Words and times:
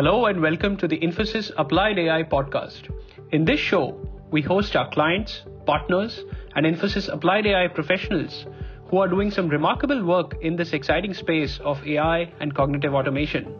Hello 0.00 0.24
and 0.24 0.40
welcome 0.40 0.78
to 0.78 0.88
the 0.88 0.98
Infosys 0.98 1.50
Applied 1.58 1.98
AI 1.98 2.22
podcast. 2.22 2.88
In 3.32 3.44
this 3.44 3.60
show, 3.60 4.00
we 4.30 4.40
host 4.40 4.74
our 4.74 4.88
clients, 4.88 5.42
partners, 5.66 6.24
and 6.56 6.64
Infosys 6.64 7.12
Applied 7.12 7.46
AI 7.46 7.68
professionals 7.68 8.46
who 8.86 8.96
are 8.96 9.08
doing 9.08 9.30
some 9.30 9.50
remarkable 9.50 10.02
work 10.02 10.36
in 10.40 10.56
this 10.56 10.72
exciting 10.72 11.12
space 11.12 11.60
of 11.62 11.86
AI 11.86 12.32
and 12.40 12.54
cognitive 12.54 12.94
automation. 12.94 13.54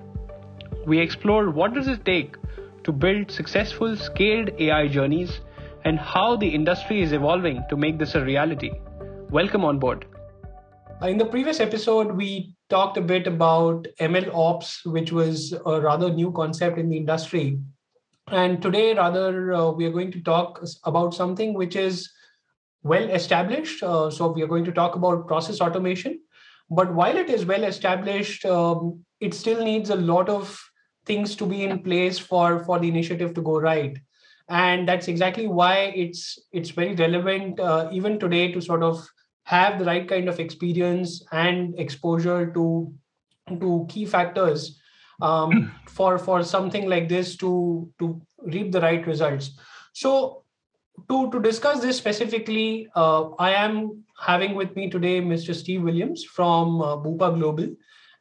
We 0.87 0.99
explore 0.99 1.51
what 1.51 1.75
does 1.75 1.89
it 1.89 2.07
take 2.07 2.37
to 2.85 2.91
build 2.91 3.31
successful 3.31 3.95
scaled 3.95 4.49
AI 4.59 4.89
journeys 4.89 5.41
and 5.85 5.99
how 5.99 6.37
the 6.37 6.49
industry 6.49 7.03
is 7.03 7.13
evolving 7.13 7.63
to 7.69 7.77
make 7.77 7.99
this 7.99 8.15
a 8.15 8.25
reality. 8.25 8.71
Welcome 9.29 9.67
on 9.67 9.79
board. 9.79 10.07
Uh, 11.03 11.09
in 11.09 11.19
the 11.19 11.27
previous 11.27 11.61
episode, 11.61 12.17
we 12.17 12.57
talked 12.71 12.97
a 12.97 13.03
bit 13.03 13.27
about 13.27 13.87
ML 13.99 14.35
ops, 14.35 14.85
which 14.87 15.13
was 15.13 15.53
a 15.67 15.81
rather 15.81 16.11
new 16.11 16.33
concept 16.33 16.79
in 16.79 16.89
the 16.89 16.97
industry. 16.97 17.59
And 18.29 18.63
today, 18.63 18.95
rather, 18.95 19.53
uh, 19.53 19.71
we 19.73 19.85
are 19.87 19.91
going 19.91 20.13
to 20.13 20.21
talk 20.21 20.63
about 20.85 21.15
something 21.15 21.53
which 21.53 21.77
is 21.77 22.09
well 22.83 23.11
established. 23.11 23.83
Uh, 23.83 24.11
so, 24.11 24.31
we 24.31 24.43
are 24.43 24.47
going 24.47 24.65
to 24.65 24.73
talk 24.73 24.95
about 24.95 25.27
process 25.27 25.61
automation. 25.61 26.21
But 26.71 26.95
while 26.95 27.17
it 27.17 27.29
is 27.29 27.45
well 27.45 27.65
established, 27.65 28.45
um, 28.45 29.05
it 29.19 29.35
still 29.35 29.65
needs 29.65 29.91
a 29.91 29.97
lot 29.97 30.29
of 30.29 30.59
things 31.05 31.35
to 31.37 31.47
be 31.47 31.65
in 31.65 31.81
place 31.81 32.19
for, 32.19 32.65
for 32.65 32.79
the 32.79 32.89
initiative 32.89 33.35
to 33.35 33.43
go 33.43 33.59
right. 33.61 33.99
And 34.49 34.87
that's 34.87 35.09
exactly 35.09 35.47
why 35.47 35.93
it's 35.95 36.39
it's 36.53 36.71
very 36.71 36.95
relevant 36.95 37.61
uh, 37.61 37.89
even 37.93 38.19
today 38.19 38.51
to 38.53 38.61
sort 38.61 38.83
of 38.83 39.07
have 39.45 39.79
the 39.79 39.85
right 39.85 40.09
kind 40.09 40.29
of 40.29 40.41
experience 40.41 41.25
and 41.33 41.79
exposure 41.79 42.53
to 42.53 42.93
to 43.61 43.87
key 43.89 44.05
factors 44.05 44.79
um, 45.23 45.73
for 45.89 46.19
for 46.19 46.43
something 46.43 46.89
like 46.89 47.09
this 47.09 47.37
to 47.37 47.91
to 47.99 48.21
reap 48.43 48.73
the 48.73 48.81
right 48.81 49.07
results. 49.07 49.59
So 49.93 50.45
to 51.09 51.31
to 51.31 51.41
discuss 51.41 51.81
this 51.81 51.97
specifically 51.97 52.89
uh, 52.95 53.31
i 53.39 53.53
am 53.53 54.05
having 54.21 54.55
with 54.55 54.75
me 54.77 54.91
today 54.91 55.21
mr 55.21 55.55
steve 55.55 55.83
williams 55.83 56.25
from 56.25 56.83
uh, 56.83 56.97
bupa 56.97 57.33
global 57.35 57.69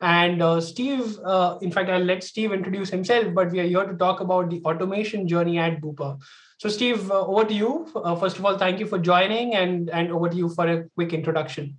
and 0.01 0.41
uh, 0.41 0.61
steve 0.61 1.17
uh, 1.25 1.57
in 1.61 1.71
fact 1.71 1.89
i'll 1.89 2.09
let 2.11 2.23
steve 2.23 2.53
introduce 2.53 2.89
himself 2.89 3.33
but 3.33 3.51
we 3.51 3.59
are 3.59 3.63
here 3.75 3.85
to 3.85 3.97
talk 3.97 4.21
about 4.21 4.49
the 4.49 4.61
automation 4.63 5.27
journey 5.27 5.57
at 5.59 5.81
bupa 5.81 6.17
so, 6.59 6.67
Steve, 6.67 7.09
uh, 7.09 7.25
over 7.25 7.45
to 7.45 7.53
you. 7.53 7.87
Uh, 7.95 8.17
first 8.17 8.37
of 8.37 8.45
all, 8.45 8.57
thank 8.57 8.81
you 8.81 8.85
for 8.85 8.99
joining, 8.99 9.55
and 9.55 9.89
and 9.91 10.11
over 10.11 10.27
to 10.27 10.35
you 10.35 10.49
for 10.49 10.67
a 10.67 10.83
quick 10.95 11.13
introduction. 11.13 11.77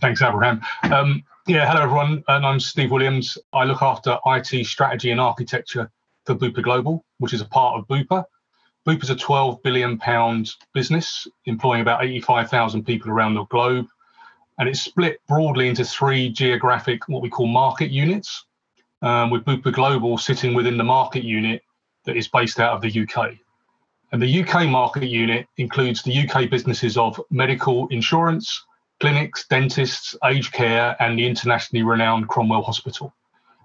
Thanks, 0.00 0.22
Abraham. 0.22 0.62
Um, 0.84 1.22
yeah, 1.46 1.70
hello 1.70 1.82
everyone, 1.82 2.24
and 2.28 2.46
I'm 2.46 2.58
Steve 2.58 2.90
Williams. 2.90 3.36
I 3.52 3.64
look 3.64 3.82
after 3.82 4.16
IT 4.24 4.66
strategy 4.66 5.10
and 5.10 5.20
architecture 5.20 5.90
for 6.24 6.34
Bupa 6.34 6.62
Global, 6.62 7.04
which 7.18 7.34
is 7.34 7.42
a 7.42 7.44
part 7.44 7.78
of 7.78 7.86
Bupa. 7.86 8.24
Bupa 8.88 9.02
is 9.02 9.10
a 9.10 9.16
12 9.16 9.62
billion 9.62 9.98
pound 9.98 10.50
business 10.72 11.28
employing 11.44 11.82
about 11.82 12.02
85,000 12.02 12.82
people 12.82 13.10
around 13.10 13.34
the 13.34 13.44
globe, 13.44 13.86
and 14.58 14.68
it's 14.68 14.80
split 14.80 15.20
broadly 15.28 15.68
into 15.68 15.84
three 15.84 16.28
geographic, 16.28 17.08
what 17.08 17.22
we 17.22 17.28
call 17.28 17.46
market 17.46 17.90
units. 17.90 18.46
Um, 19.02 19.28
with 19.28 19.44
Bupa 19.44 19.70
Global 19.70 20.16
sitting 20.16 20.54
within 20.54 20.78
the 20.78 20.84
market 20.84 21.24
unit 21.24 21.62
that 22.06 22.16
is 22.16 22.28
based 22.28 22.58
out 22.58 22.74
of 22.74 22.80
the 22.80 23.02
UK. 23.02 23.34
And 24.12 24.22
the 24.22 24.42
UK 24.42 24.66
market 24.66 25.04
unit 25.04 25.46
includes 25.56 26.02
the 26.02 26.26
UK 26.26 26.48
businesses 26.48 26.96
of 26.96 27.20
medical 27.30 27.86
insurance, 27.88 28.64
clinics, 29.00 29.46
dentists, 29.48 30.14
aged 30.24 30.52
care, 30.52 30.96
and 31.00 31.18
the 31.18 31.26
internationally 31.26 31.82
renowned 31.82 32.28
Cromwell 32.28 32.62
Hospital, 32.62 33.12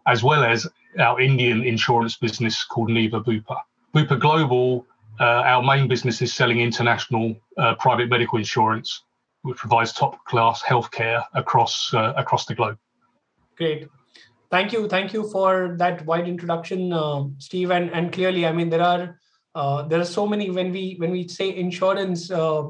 as 0.07 0.23
well 0.23 0.43
as 0.43 0.67
our 0.99 1.21
Indian 1.21 1.63
insurance 1.63 2.17
business 2.17 2.63
called 2.65 2.89
Niva 2.89 3.23
Bupa. 3.23 3.57
Bupa 3.95 4.19
Global, 4.19 4.85
uh, 5.19 5.23
our 5.23 5.61
main 5.61 5.87
business 5.87 6.21
is 6.21 6.33
selling 6.33 6.59
international 6.59 7.35
uh, 7.57 7.75
private 7.75 8.09
medical 8.09 8.39
insurance, 8.39 9.03
which 9.41 9.57
provides 9.57 9.93
top 9.93 10.23
class 10.25 10.61
healthcare 10.63 11.23
across 11.33 11.93
uh, 11.93 12.13
across 12.15 12.45
the 12.45 12.55
globe. 12.55 12.77
Great. 13.57 13.87
Thank 14.51 14.73
you. 14.73 14.87
Thank 14.87 15.13
you 15.13 15.29
for 15.29 15.75
that 15.77 16.05
wide 16.05 16.27
introduction, 16.27 16.91
uh, 16.91 17.25
Steve. 17.37 17.69
And, 17.69 17.91
and 17.91 18.11
clearly, 18.11 18.47
I 18.47 18.51
mean, 18.51 18.69
there 18.69 18.81
are 18.81 19.19
uh, 19.55 19.83
there 19.83 19.99
are 19.99 20.05
so 20.05 20.25
many 20.27 20.49
when 20.49 20.71
we 20.71 20.95
when 20.99 21.11
we 21.11 21.27
say 21.27 21.55
insurance 21.55 22.31
uh, 22.31 22.63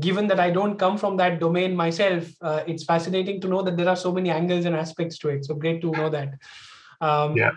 given 0.00 0.26
that 0.26 0.38
i 0.38 0.50
don't 0.50 0.78
come 0.78 0.98
from 0.98 1.16
that 1.16 1.40
domain 1.40 1.74
myself 1.74 2.24
uh, 2.42 2.62
it's 2.66 2.84
fascinating 2.84 3.40
to 3.40 3.48
know 3.48 3.62
that 3.62 3.76
there 3.76 3.88
are 3.88 3.96
so 3.96 4.12
many 4.12 4.30
angles 4.30 4.66
and 4.66 4.76
aspects 4.76 5.16
to 5.18 5.28
it 5.28 5.44
so 5.44 5.54
great 5.54 5.80
to 5.80 5.90
know 5.92 6.10
that 6.10 6.34
um, 7.00 7.36
yeah 7.36 7.52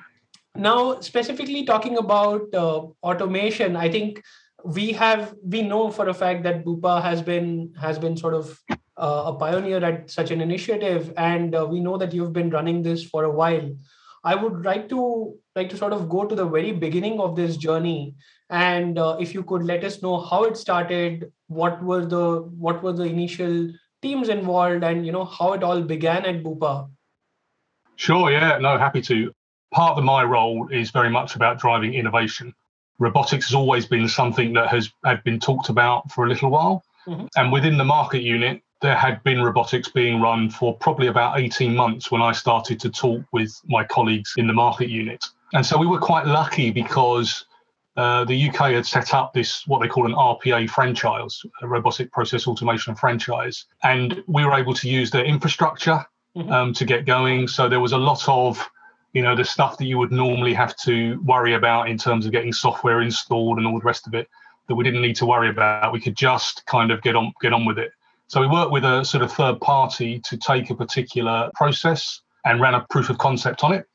now 0.55 0.99
specifically 0.99 1.65
talking 1.65 1.97
about 1.97 2.53
uh, 2.53 2.81
automation 3.03 3.75
i 3.75 3.89
think 3.89 4.21
we 4.63 4.91
have 4.93 5.33
we 5.43 5.61
know 5.61 5.91
for 5.91 6.07
a 6.09 6.13
fact 6.13 6.43
that 6.43 6.63
bupa 6.65 7.01
has 7.01 7.21
been 7.21 7.73
has 7.79 7.97
been 7.97 8.15
sort 8.17 8.33
of 8.33 8.59
uh, 8.97 9.23
a 9.27 9.33
pioneer 9.33 9.83
at 9.83 10.09
such 10.09 10.31
an 10.31 10.41
initiative 10.41 11.13
and 11.17 11.55
uh, 11.55 11.65
we 11.65 11.79
know 11.79 11.97
that 11.97 12.13
you've 12.13 12.33
been 12.33 12.49
running 12.49 12.83
this 12.83 13.03
for 13.03 13.23
a 13.23 13.31
while. 13.31 13.75
I 14.23 14.35
would 14.35 14.63
like 14.63 14.87
to 14.89 15.35
like 15.55 15.69
to 15.69 15.77
sort 15.77 15.93
of 15.93 16.07
go 16.07 16.25
to 16.25 16.35
the 16.35 16.45
very 16.45 16.71
beginning 16.71 17.19
of 17.19 17.35
this 17.35 17.57
journey 17.57 18.15
and 18.49 18.99
uh, 18.99 19.17
if 19.19 19.33
you 19.33 19.43
could 19.43 19.63
let 19.63 19.83
us 19.83 20.01
know 20.01 20.19
how 20.19 20.43
it 20.43 20.57
started 20.57 21.31
what 21.47 21.83
were 21.83 22.05
the 22.05 22.41
what 22.65 22.83
were 22.83 22.93
the 22.93 23.05
initial 23.05 23.71
teams 24.01 24.29
involved 24.29 24.83
and 24.83 25.05
you 25.05 25.11
know 25.11 25.25
how 25.25 25.53
it 25.53 25.63
all 25.63 25.81
began 25.81 26.25
at 26.25 26.43
bupa. 26.43 26.89
Sure 27.95 28.31
yeah 28.31 28.57
no 28.59 28.77
happy 28.77 29.01
to. 29.01 29.31
Part 29.73 29.97
of 29.97 30.03
my 30.03 30.23
role 30.23 30.67
is 30.67 30.91
very 30.91 31.09
much 31.09 31.35
about 31.35 31.57
driving 31.57 31.93
innovation 31.93 32.53
robotics 33.01 33.47
has 33.47 33.55
always 33.55 33.85
been 33.85 34.07
something 34.07 34.53
that 34.53 34.67
has 34.69 34.91
had 35.03 35.23
been 35.23 35.39
talked 35.39 35.69
about 35.69 36.09
for 36.11 36.25
a 36.25 36.29
little 36.29 36.49
while 36.49 36.83
mm-hmm. 37.07 37.25
and 37.35 37.51
within 37.51 37.77
the 37.77 37.83
market 37.83 38.21
unit 38.21 38.61
there 38.81 38.95
had 38.95 39.21
been 39.23 39.41
robotics 39.41 39.89
being 39.89 40.21
run 40.21 40.49
for 40.49 40.75
probably 40.77 41.07
about 41.07 41.39
18 41.39 41.75
months 41.75 42.11
when 42.11 42.21
i 42.21 42.31
started 42.31 42.79
to 42.79 42.89
talk 42.89 43.21
with 43.33 43.51
my 43.65 43.83
colleagues 43.83 44.33
in 44.37 44.45
the 44.47 44.53
market 44.53 44.87
unit 44.87 45.23
and 45.53 45.65
so 45.65 45.77
we 45.77 45.87
were 45.87 45.99
quite 45.99 46.27
lucky 46.27 46.69
because 46.71 47.45
uh, 47.97 48.23
the 48.23 48.49
UK 48.49 48.71
had 48.71 48.85
set 48.85 49.13
up 49.13 49.33
this 49.33 49.67
what 49.67 49.81
they 49.81 49.87
call 49.87 50.05
an 50.05 50.13
RPA 50.13 50.69
franchise, 50.69 51.41
a 51.61 51.67
robotic 51.67 52.09
process 52.13 52.47
automation 52.47 52.95
franchise, 52.95 53.65
and 53.83 54.23
we 54.27 54.45
were 54.45 54.53
able 54.53 54.73
to 54.75 54.89
use 54.89 55.11
their 55.11 55.25
infrastructure 55.25 56.05
mm-hmm. 56.35 56.51
um, 56.51 56.73
to 56.73 56.85
get 56.85 57.05
going. 57.05 57.49
So 57.49 57.67
there 57.67 57.81
was 57.81 57.91
a 57.91 57.97
lot 57.97 58.27
of 58.29 58.65
you 59.13 59.21
know 59.21 59.35
the 59.35 59.43
stuff 59.43 59.77
that 59.77 59.85
you 59.85 59.97
would 59.97 60.11
normally 60.11 60.53
have 60.53 60.75
to 60.77 61.19
worry 61.23 61.53
about 61.53 61.89
in 61.89 61.97
terms 61.97 62.25
of 62.25 62.31
getting 62.31 62.53
software 62.53 63.01
installed 63.01 63.57
and 63.57 63.67
all 63.67 63.79
the 63.79 63.85
rest 63.85 64.07
of 64.07 64.13
it 64.13 64.29
that 64.67 64.75
we 64.75 64.83
didn't 64.83 65.01
need 65.01 65.15
to 65.17 65.25
worry 65.25 65.49
about. 65.49 65.91
We 65.91 65.99
could 65.99 66.15
just 66.15 66.65
kind 66.65 66.91
of 66.91 67.01
get 67.01 67.15
on 67.15 67.33
get 67.41 67.53
on 67.53 67.65
with 67.65 67.77
it. 67.77 67.91
So 68.27 68.39
we 68.39 68.47
worked 68.47 68.71
with 68.71 68.85
a 68.85 69.03
sort 69.03 69.23
of 69.23 69.31
third 69.31 69.59
party 69.59 70.21
to 70.25 70.37
take 70.37 70.69
a 70.69 70.75
particular 70.75 71.51
process 71.55 72.21
and 72.45 72.61
ran 72.61 72.73
a 72.73 72.85
proof 72.89 73.09
of 73.09 73.17
concept 73.17 73.63
on 73.63 73.73
it 73.73 73.85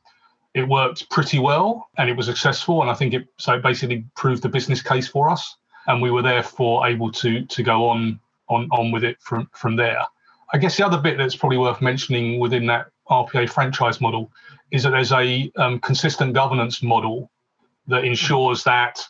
it 0.56 0.66
worked 0.66 1.09
pretty 1.10 1.38
well 1.38 1.87
and 1.99 2.09
it 2.09 2.16
was 2.16 2.26
successful 2.26 2.81
and 2.81 2.91
i 2.91 2.94
think 2.94 3.12
it 3.12 3.28
so 3.38 3.53
it 3.55 3.62
basically 3.62 4.05
proved 4.16 4.43
the 4.43 4.49
business 4.49 4.81
case 4.82 5.06
for 5.06 5.28
us 5.28 5.56
and 5.87 6.00
we 6.00 6.10
were 6.10 6.22
therefore 6.22 6.87
able 6.87 7.12
to 7.12 7.44
to 7.44 7.62
go 7.62 7.87
on 7.87 8.19
on 8.49 8.66
on 8.72 8.91
with 8.91 9.05
it 9.05 9.19
from 9.21 9.49
from 9.53 9.76
there 9.76 10.03
i 10.55 10.59
guess 10.59 10.76
the 10.78 10.87
other 10.87 10.99
bit 10.99 11.19
that's 11.19 11.37
probably 11.37 11.59
worth 11.59 11.82
mentioning 11.82 12.41
within 12.41 12.65
that 12.66 12.87
rpa 13.11 13.49
franchise 13.49 14.00
model 14.00 14.31
is 14.71 14.83
that 14.83 14.91
there's 14.91 15.12
a 15.12 15.50
um, 15.56 15.78
consistent 15.78 16.34
governance 16.34 16.83
model 16.83 17.31
that 17.87 18.05
ensures 18.05 18.65
that 18.65 19.00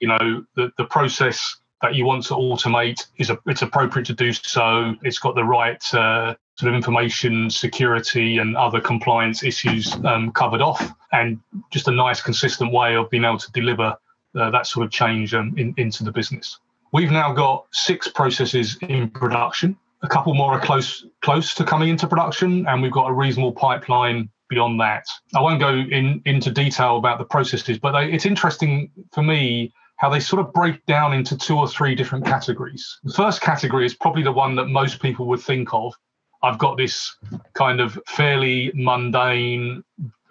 you 0.00 0.08
know 0.08 0.44
the, 0.56 0.72
the 0.76 0.84
process 0.84 1.56
that 1.82 1.94
you 1.94 2.04
want 2.04 2.24
to 2.24 2.34
automate 2.34 3.06
is 3.18 3.30
a, 3.30 3.38
it's 3.46 3.62
appropriate 3.62 4.06
to 4.06 4.14
do 4.14 4.32
so 4.32 4.94
it's 5.02 5.18
got 5.18 5.34
the 5.34 5.44
right 5.44 5.94
uh, 5.94 6.34
sort 6.56 6.68
of 6.68 6.76
information 6.76 7.50
security 7.50 8.38
and 8.38 8.56
other 8.56 8.80
compliance 8.80 9.42
issues 9.42 9.94
um, 10.04 10.30
covered 10.32 10.60
off, 10.60 10.92
and 11.12 11.40
just 11.70 11.88
a 11.88 11.90
nice, 11.90 12.20
consistent 12.20 12.72
way 12.72 12.96
of 12.96 13.10
being 13.10 13.24
able 13.24 13.38
to 13.38 13.50
deliver 13.52 13.96
uh, 14.36 14.50
that 14.50 14.66
sort 14.66 14.86
of 14.86 14.92
change 14.92 15.34
um, 15.34 15.54
in, 15.56 15.74
into 15.76 16.04
the 16.04 16.12
business. 16.12 16.58
We've 16.92 17.10
now 17.10 17.32
got 17.32 17.66
six 17.72 18.06
processes 18.08 18.78
in 18.82 19.10
production. 19.10 19.76
A 20.04 20.08
couple 20.08 20.34
more 20.34 20.52
are 20.52 20.60
close 20.60 21.06
close 21.22 21.54
to 21.54 21.64
coming 21.64 21.88
into 21.88 22.06
production, 22.06 22.66
and 22.66 22.82
we've 22.82 22.92
got 22.92 23.08
a 23.08 23.12
reasonable 23.12 23.52
pipeline 23.52 24.28
beyond 24.50 24.78
that. 24.80 25.04
I 25.34 25.40
won't 25.40 25.60
go 25.60 25.70
in 25.70 26.20
into 26.26 26.50
detail 26.50 26.98
about 26.98 27.18
the 27.18 27.24
processes, 27.24 27.78
but 27.78 27.92
they, 27.92 28.12
it's 28.12 28.26
interesting 28.26 28.90
for 29.12 29.22
me 29.22 29.72
how 29.96 30.10
they 30.10 30.20
sort 30.20 30.44
of 30.44 30.52
break 30.52 30.84
down 30.84 31.14
into 31.14 31.36
two 31.36 31.56
or 31.56 31.66
three 31.66 31.94
different 31.94 32.26
categories. 32.26 32.98
The 33.04 33.14
first 33.14 33.40
category 33.40 33.86
is 33.86 33.94
probably 33.94 34.22
the 34.22 34.32
one 34.32 34.54
that 34.56 34.66
most 34.66 35.00
people 35.00 35.26
would 35.26 35.40
think 35.40 35.72
of, 35.72 35.94
I've 36.42 36.58
got 36.58 36.76
this 36.76 37.16
kind 37.54 37.80
of 37.80 37.98
fairly 38.06 38.70
mundane, 38.74 39.82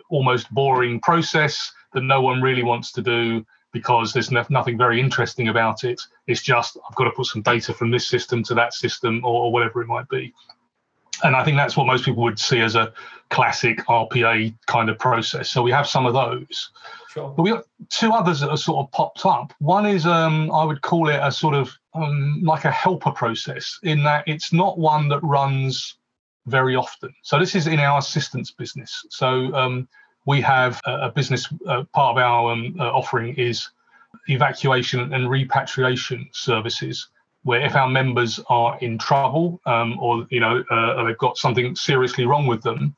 almost 0.10 0.54
boring 0.54 1.00
process 1.00 1.72
that 1.94 2.02
no 2.02 2.22
one 2.22 2.42
really 2.42 2.64
wants 2.64 2.92
to 2.92 3.02
do 3.02 3.44
because 3.74 4.14
there's 4.14 4.32
nothing 4.32 4.78
very 4.78 5.00
interesting 5.00 5.50
about 5.50 5.84
it. 5.84 6.00
It's 6.28 6.42
just 6.42 6.78
I've 6.88 6.96
got 6.96 7.06
to 7.06 7.12
put 7.12 7.26
some 7.26 7.42
data 7.42 7.74
from 7.74 7.92
this 7.92 8.08
system 8.08 8.44
to 8.44 8.54
that 8.54 8.74
system 8.74 9.26
or, 9.26 9.52
whatever 9.52 9.82
it 9.82 9.88
might 9.88 10.08
be. 10.08 10.34
And 11.24 11.36
I 11.36 11.44
think 11.44 11.58
that's 11.58 11.76
what 11.76 11.88
most 11.88 12.06
people 12.06 12.24
would 12.24 12.40
see 12.40 12.62
as 12.62 12.76
a 12.76 12.94
classic 13.30 13.80
RPA 13.86 14.54
kind 14.68 14.90
of 14.90 14.98
process. 14.98 15.50
So 15.50 15.62
we 15.62 15.72
have 15.72 15.88
some 15.88 16.06
of 16.06 16.14
those. 16.14 16.72
Sure. 17.10 17.34
But 17.36 17.44
we 17.44 17.52
got 17.52 17.66
two 17.90 18.12
others 18.12 18.40
that 18.40 18.50
are 18.50 18.58
sort 18.58 18.86
of 18.86 18.92
popped 18.92 19.26
up. 19.26 19.54
One 19.60 19.86
is 19.86 20.06
um, 20.06 20.52
I 20.52 20.64
would 20.64 20.82
call 20.82 21.10
it 21.10 21.20
a 21.22 21.32
sort 21.32 21.56
of 21.56 21.72
um, 21.94 22.42
like 22.44 22.66
a 22.66 22.72
helper 22.72 23.12
process 23.12 23.80
in 23.84 24.04
that 24.04 24.24
it's 24.28 24.52
not 24.54 24.80
one 24.80 25.08
that 25.10 25.20
runs 25.22 25.96
very 26.48 26.76
often. 26.76 27.14
So 27.22 27.40
this 27.40 27.56
is 27.56 27.68
in 27.68 27.80
our 27.80 28.00
assistance 28.00 28.52
business. 28.52 29.06
So 29.10 29.54
um, 29.56 29.88
we 30.26 30.42
have 30.42 30.80
a, 30.86 31.10
business 31.10 31.48
uh, 31.68 31.84
part 31.94 32.18
of 32.18 32.24
our 32.24 32.52
um, 32.52 32.76
uh, 32.80 32.84
offering 32.84 33.36
is 33.36 33.70
evacuation 34.28 35.14
and 35.14 35.30
repatriation 35.30 36.30
services 36.32 37.10
where 37.44 37.62
if 37.62 37.76
our 37.76 37.90
members 37.90 38.40
are 38.48 38.78
in 38.80 38.98
trouble 38.98 39.60
um, 39.66 40.00
or 40.00 40.26
you 40.30 40.40
know 40.40 40.64
uh, 40.72 41.04
they've 41.04 41.18
got 41.18 41.38
something 41.38 41.76
seriously 41.76 42.26
wrong 42.26 42.48
with 42.48 42.62
them, 42.64 42.96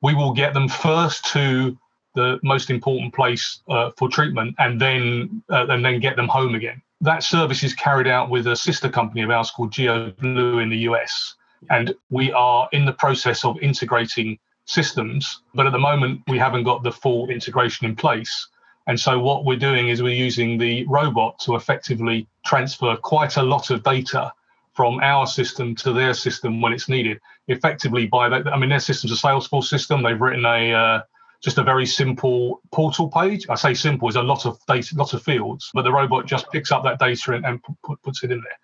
we 0.00 0.14
will 0.14 0.32
get 0.32 0.54
them 0.54 0.68
first 0.68 1.24
to 1.26 1.76
the 2.14 2.38
most 2.42 2.70
important 2.70 3.14
place 3.14 3.60
uh, 3.68 3.90
for 3.96 4.08
treatment 4.08 4.54
and 4.58 4.80
then 4.80 5.42
uh, 5.50 5.66
and 5.68 5.84
then 5.84 6.00
get 6.00 6.16
them 6.16 6.28
home 6.28 6.54
again. 6.54 6.80
That 7.00 7.22
service 7.22 7.62
is 7.62 7.74
carried 7.74 8.06
out 8.06 8.30
with 8.30 8.46
a 8.46 8.56
sister 8.56 8.88
company 8.88 9.22
of 9.22 9.30
ours 9.30 9.50
called 9.50 9.72
GeoBlue 9.72 10.62
in 10.62 10.70
the 10.70 10.78
US, 10.88 11.34
and 11.70 11.94
we 12.10 12.32
are 12.32 12.68
in 12.72 12.84
the 12.84 12.92
process 12.92 13.44
of 13.44 13.58
integrating 13.60 14.38
systems, 14.64 15.42
but 15.54 15.66
at 15.66 15.72
the 15.72 15.78
moment 15.78 16.22
we 16.28 16.38
haven't 16.38 16.64
got 16.64 16.82
the 16.82 16.92
full 16.92 17.28
integration 17.30 17.86
in 17.86 17.96
place. 17.96 18.48
And 18.86 18.98
so 18.98 19.18
what 19.18 19.44
we're 19.44 19.56
doing 19.56 19.88
is 19.88 20.02
we're 20.02 20.14
using 20.14 20.58
the 20.58 20.84
robot 20.86 21.38
to 21.40 21.54
effectively 21.54 22.26
transfer 22.44 22.96
quite 22.96 23.36
a 23.36 23.42
lot 23.42 23.70
of 23.70 23.82
data 23.82 24.32
from 24.74 25.00
our 25.00 25.26
system 25.26 25.74
to 25.76 25.92
their 25.92 26.14
system 26.14 26.60
when 26.60 26.72
it's 26.72 26.88
needed. 26.88 27.20
Effectively, 27.48 28.06
by 28.06 28.28
that, 28.28 28.46
I 28.46 28.56
mean, 28.56 28.70
their 28.70 28.80
system's 28.80 29.12
a 29.12 29.26
Salesforce 29.26 29.64
system. 29.64 30.02
They've 30.02 30.20
written 30.20 30.44
a 30.44 30.72
uh, 30.72 31.02
just 31.42 31.58
a 31.58 31.62
very 31.62 31.86
simple 31.86 32.62
portal 32.72 33.08
page. 33.08 33.46
I 33.48 33.54
say 33.56 33.74
simple; 33.74 34.08
is 34.08 34.16
a 34.16 34.22
lot 34.22 34.46
of 34.46 34.58
data, 34.66 34.94
lots 34.96 35.12
of 35.12 35.22
fields, 35.22 35.70
but 35.74 35.82
the 35.82 35.92
robot 35.92 36.26
just 36.26 36.50
picks 36.50 36.72
up 36.72 36.84
that 36.84 36.98
data 36.98 37.32
and, 37.32 37.44
and 37.44 37.62
put, 37.84 38.02
puts 38.02 38.24
it 38.24 38.32
in 38.32 38.40
there. 38.40 38.58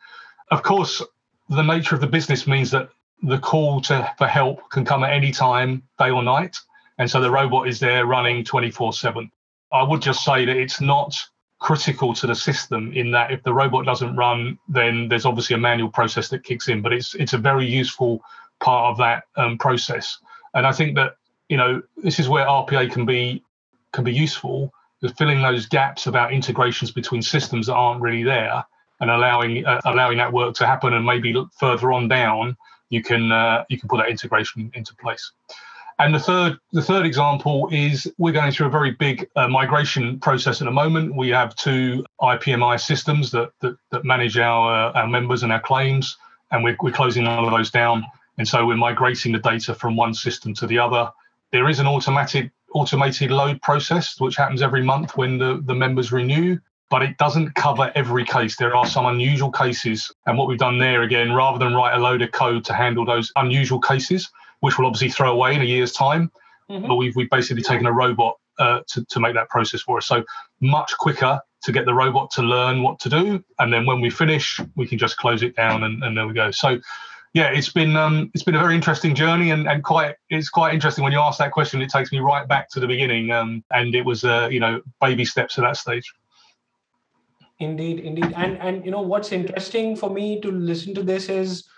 Of 0.51 0.63
course, 0.63 1.03
the 1.49 1.63
nature 1.63 1.95
of 1.95 2.01
the 2.01 2.07
business 2.07 2.47
means 2.47 2.71
that 2.71 2.89
the 3.23 3.39
call 3.39 3.81
to 3.83 4.13
for 4.19 4.27
help 4.27 4.71
can 4.71 4.85
come 4.85 5.05
at 5.05 5.13
any 5.13 5.33
time, 5.33 5.83
day 5.99 6.11
or 6.11 6.23
night, 6.23 6.57
and 6.99 7.11
so 7.11 7.21
the 7.21 7.31
robot 7.31 7.69
is 7.69 7.81
there 7.81 8.07
running 8.07 8.45
24/7. 8.45 9.31
I 9.73 9.83
would 9.83 10.03
just 10.03 10.25
say 10.25 10.45
that 10.45 10.57
it's 10.57 10.81
not 10.81 11.15
critical 11.59 12.15
to 12.15 12.27
the 12.27 12.35
system 12.35 12.93
in 12.93 13.11
that 13.11 13.33
if 13.33 13.43
the 13.43 13.53
robot 13.53 13.85
doesn't 13.85 14.17
run, 14.17 14.59
then 14.69 15.09
there's 15.09 15.27
obviously 15.27 15.55
a 15.55 15.59
manual 15.59 15.91
process 15.91 16.29
that 16.29 16.45
kicks 16.45 16.69
in. 16.69 16.83
But 16.83 16.93
it's 16.93 17.15
it's 17.15 17.33
a 17.33 17.39
very 17.39 17.67
useful 17.67 18.23
part 18.61 18.91
of 18.91 18.99
that 18.99 19.25
um, 19.37 19.59
process. 19.59 20.19
And 20.55 20.67
I 20.67 20.73
think 20.73 20.95
that 20.97 21.17
you 21.49 21.57
know 21.57 21.83
this 21.97 22.19
is 22.19 22.29
where 22.29 22.47
RPA 22.47 22.91
can 22.93 23.05
be 23.05 23.43
can 23.93 24.05
be 24.05 24.13
useful, 24.13 24.73
is 25.03 25.13
filling 25.13 25.43
those 25.43 25.67
gaps 25.67 26.07
about 26.07 26.33
integrations 26.33 26.91
between 26.91 27.23
systems 27.23 27.67
that 27.67 27.75
aren't 27.75 28.01
really 28.01 28.23
there, 28.23 28.65
and 29.01 29.11
allowing 29.11 29.65
uh, 29.65 29.81
allowing 29.85 30.19
that 30.19 30.33
work 30.33 30.55
to 30.57 30.67
happen. 30.67 30.95
And 30.95 31.05
maybe 31.05 31.33
look 31.33 31.51
further 31.59 31.93
on 31.93 32.09
down, 32.09 32.57
you 32.91 33.03
can 33.03 33.33
uh, 33.33 33.65
you 33.69 33.79
can 33.79 33.89
put 33.89 33.99
that 33.99 34.09
integration 34.09 34.71
into 34.75 34.95
place. 34.97 35.33
And 36.01 36.15
the 36.15 36.21
third, 36.21 36.59
the 36.73 36.83
third 36.83 37.05
example 37.05 37.69
is 37.73 38.11
we're 38.19 38.33
going 38.33 38.53
through 38.53 38.69
a 38.69 38.71
very 38.71 38.93
big 38.93 39.29
uh, 39.35 39.49
migration 39.49 40.21
process 40.21 40.61
at 40.61 40.67
the 40.67 40.71
moment. 40.71 41.17
We 41.17 41.29
have 41.31 41.57
two 41.57 42.05
IPMI 42.21 42.81
systems 42.81 43.33
that 43.33 43.51
that, 43.61 43.77
that 43.91 44.05
manage 44.05 44.39
our 44.39 44.91
uh, 44.91 44.93
our 44.93 45.09
members 45.09 45.43
and 45.43 45.53
our 45.53 45.61
claims, 45.61 46.17
and 46.53 46.63
we're, 46.63 46.77
we're 46.81 46.93
closing 46.93 47.27
all 47.27 47.45
of 47.45 47.51
those 47.51 47.71
down. 47.71 48.05
And 48.39 48.47
so 48.47 48.65
we're 48.65 48.77
migrating 48.77 49.33
the 49.33 49.41
data 49.41 49.75
from 49.75 49.97
one 49.97 50.15
system 50.15 50.55
to 50.55 50.67
the 50.69 50.79
other. 50.79 51.11
There 51.51 51.69
is 51.69 51.81
an 51.81 51.87
automated 51.87 52.53
automated 52.73 53.31
load 53.31 53.61
process 53.63 54.21
which 54.21 54.37
happens 54.37 54.63
every 54.63 54.83
month 54.83 55.17
when 55.17 55.39
the, 55.39 55.63
the 55.65 55.75
members 55.75 56.13
renew, 56.13 56.59
but 56.91 57.03
it 57.03 57.17
doesn't 57.19 57.55
cover 57.55 57.93
every 57.95 58.25
case. 58.25 58.57
There 58.57 58.75
are 58.75 58.87
some 58.87 59.07
unusual 59.07 59.51
cases. 59.51 60.11
And 60.27 60.39
what 60.39 60.49
we've 60.49 60.59
done 60.59 60.79
there 60.79 61.03
again, 61.03 61.33
rather 61.33 61.59
than 61.59 61.75
write 61.75 61.95
a 61.95 61.99
load 61.99 62.23
of 62.23 62.33
code 62.33 62.65
to 62.67 62.73
handle 62.73 63.05
those 63.05 63.31
unusual 63.37 63.81
cases, 63.81 64.31
which 64.61 64.79
we'll 64.79 64.87
obviously 64.87 65.11
throw 65.11 65.33
away 65.33 65.55
in 65.55 65.61
a 65.61 65.65
year's 65.65 65.93
time. 65.93 66.31
Mm-hmm. 66.71 66.87
But 66.87 66.95
we've, 66.97 67.15
we've 67.17 67.31
basically 67.31 67.63
taken 67.63 67.87
a 67.87 67.93
robot 67.93 68.37
uh, 68.59 68.81
to, 68.89 69.05
to 69.07 69.21
make 69.21 69.35
that 69.35 69.49
process 69.49 69.83
for 69.83 69.99
us. 69.99 70.07
So 70.07 70.25
much 70.61 70.97
quicker 70.99 71.41
to 71.63 71.73
get 71.73 71.85
the 71.85 71.95
robot 71.95 72.31
to 72.33 72.43
learn 72.43 72.83
what 72.83 73.01
to 73.01 73.09
do. 73.09 73.45
And 73.59 73.73
then 73.73 73.85
when 73.85 74.01
we 74.01 74.11
finish, 74.11 74.61
we 74.77 74.87
can 74.87 74.99
just 74.99 75.17
close 75.17 75.43
it 75.43 75.57
down 75.57 75.85
and, 75.85 76.03
and 76.03 76.17
there 76.17 76.27
we 76.27 76.35
go. 76.35 76.51
So 76.51 76.81
yeah, 77.35 77.51
it's 77.51 77.71
been 77.71 77.95
um, 77.95 78.31
it's 78.35 78.43
been 78.43 78.55
a 78.55 78.59
very 78.59 78.75
interesting 78.75 79.15
journey 79.15 79.51
and, 79.51 79.69
and 79.69 79.85
quite 79.85 80.17
it's 80.31 80.49
quite 80.49 80.73
interesting 80.73 81.05
when 81.05 81.13
you 81.13 81.21
ask 81.21 81.39
that 81.39 81.53
question. 81.53 81.83
It 81.83 81.91
takes 81.91 82.11
me 82.11 82.21
right 82.21 82.49
back 82.49 82.71
to 82.71 82.81
the 82.81 82.87
beginning, 82.87 83.31
um, 83.31 83.63
and 83.71 83.95
it 83.95 84.05
was 84.05 84.25
uh, 84.25 84.49
you 84.51 84.61
know 84.61 84.81
baby 85.01 85.25
steps 85.25 85.59
at 85.59 85.63
that 85.63 85.77
stage. 85.77 86.13
Indeed, 87.61 88.01
indeed, 88.01 88.33
and 88.37 88.57
and 88.59 88.85
you 88.85 88.93
know 88.93 89.01
what's 89.01 89.33
interesting 89.33 89.97
for 89.97 90.11
me 90.11 90.41
to 90.43 90.51
listen 90.51 90.95
to 90.95 91.03
this 91.03 91.29
is 91.29 91.69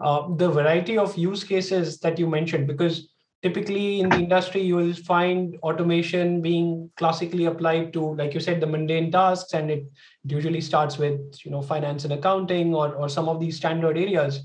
uh, 0.00 0.28
the 0.36 0.48
variety 0.48 0.96
of 0.96 1.16
use 1.16 1.44
cases 1.44 1.98
that 2.00 2.18
you 2.18 2.26
mentioned 2.26 2.66
because 2.66 3.12
typically 3.42 4.00
in 4.00 4.08
the 4.08 4.18
industry 4.18 4.62
you 4.62 4.76
will 4.76 4.94
find 4.94 5.56
automation 5.62 6.40
being 6.40 6.90
classically 6.96 7.44
applied 7.44 7.92
to 7.92 8.14
like 8.14 8.32
you 8.32 8.40
said 8.40 8.62
the 8.62 8.66
mundane 8.66 9.12
tasks 9.12 9.52
and 9.52 9.70
it 9.70 9.84
usually 10.24 10.60
starts 10.60 10.96
with 10.96 11.20
you 11.44 11.50
know 11.50 11.60
finance 11.60 12.04
and 12.04 12.14
accounting 12.14 12.74
or, 12.74 12.94
or 12.94 13.06
some 13.08 13.28
of 13.28 13.38
these 13.38 13.58
standard 13.58 13.98
areas. 13.98 14.40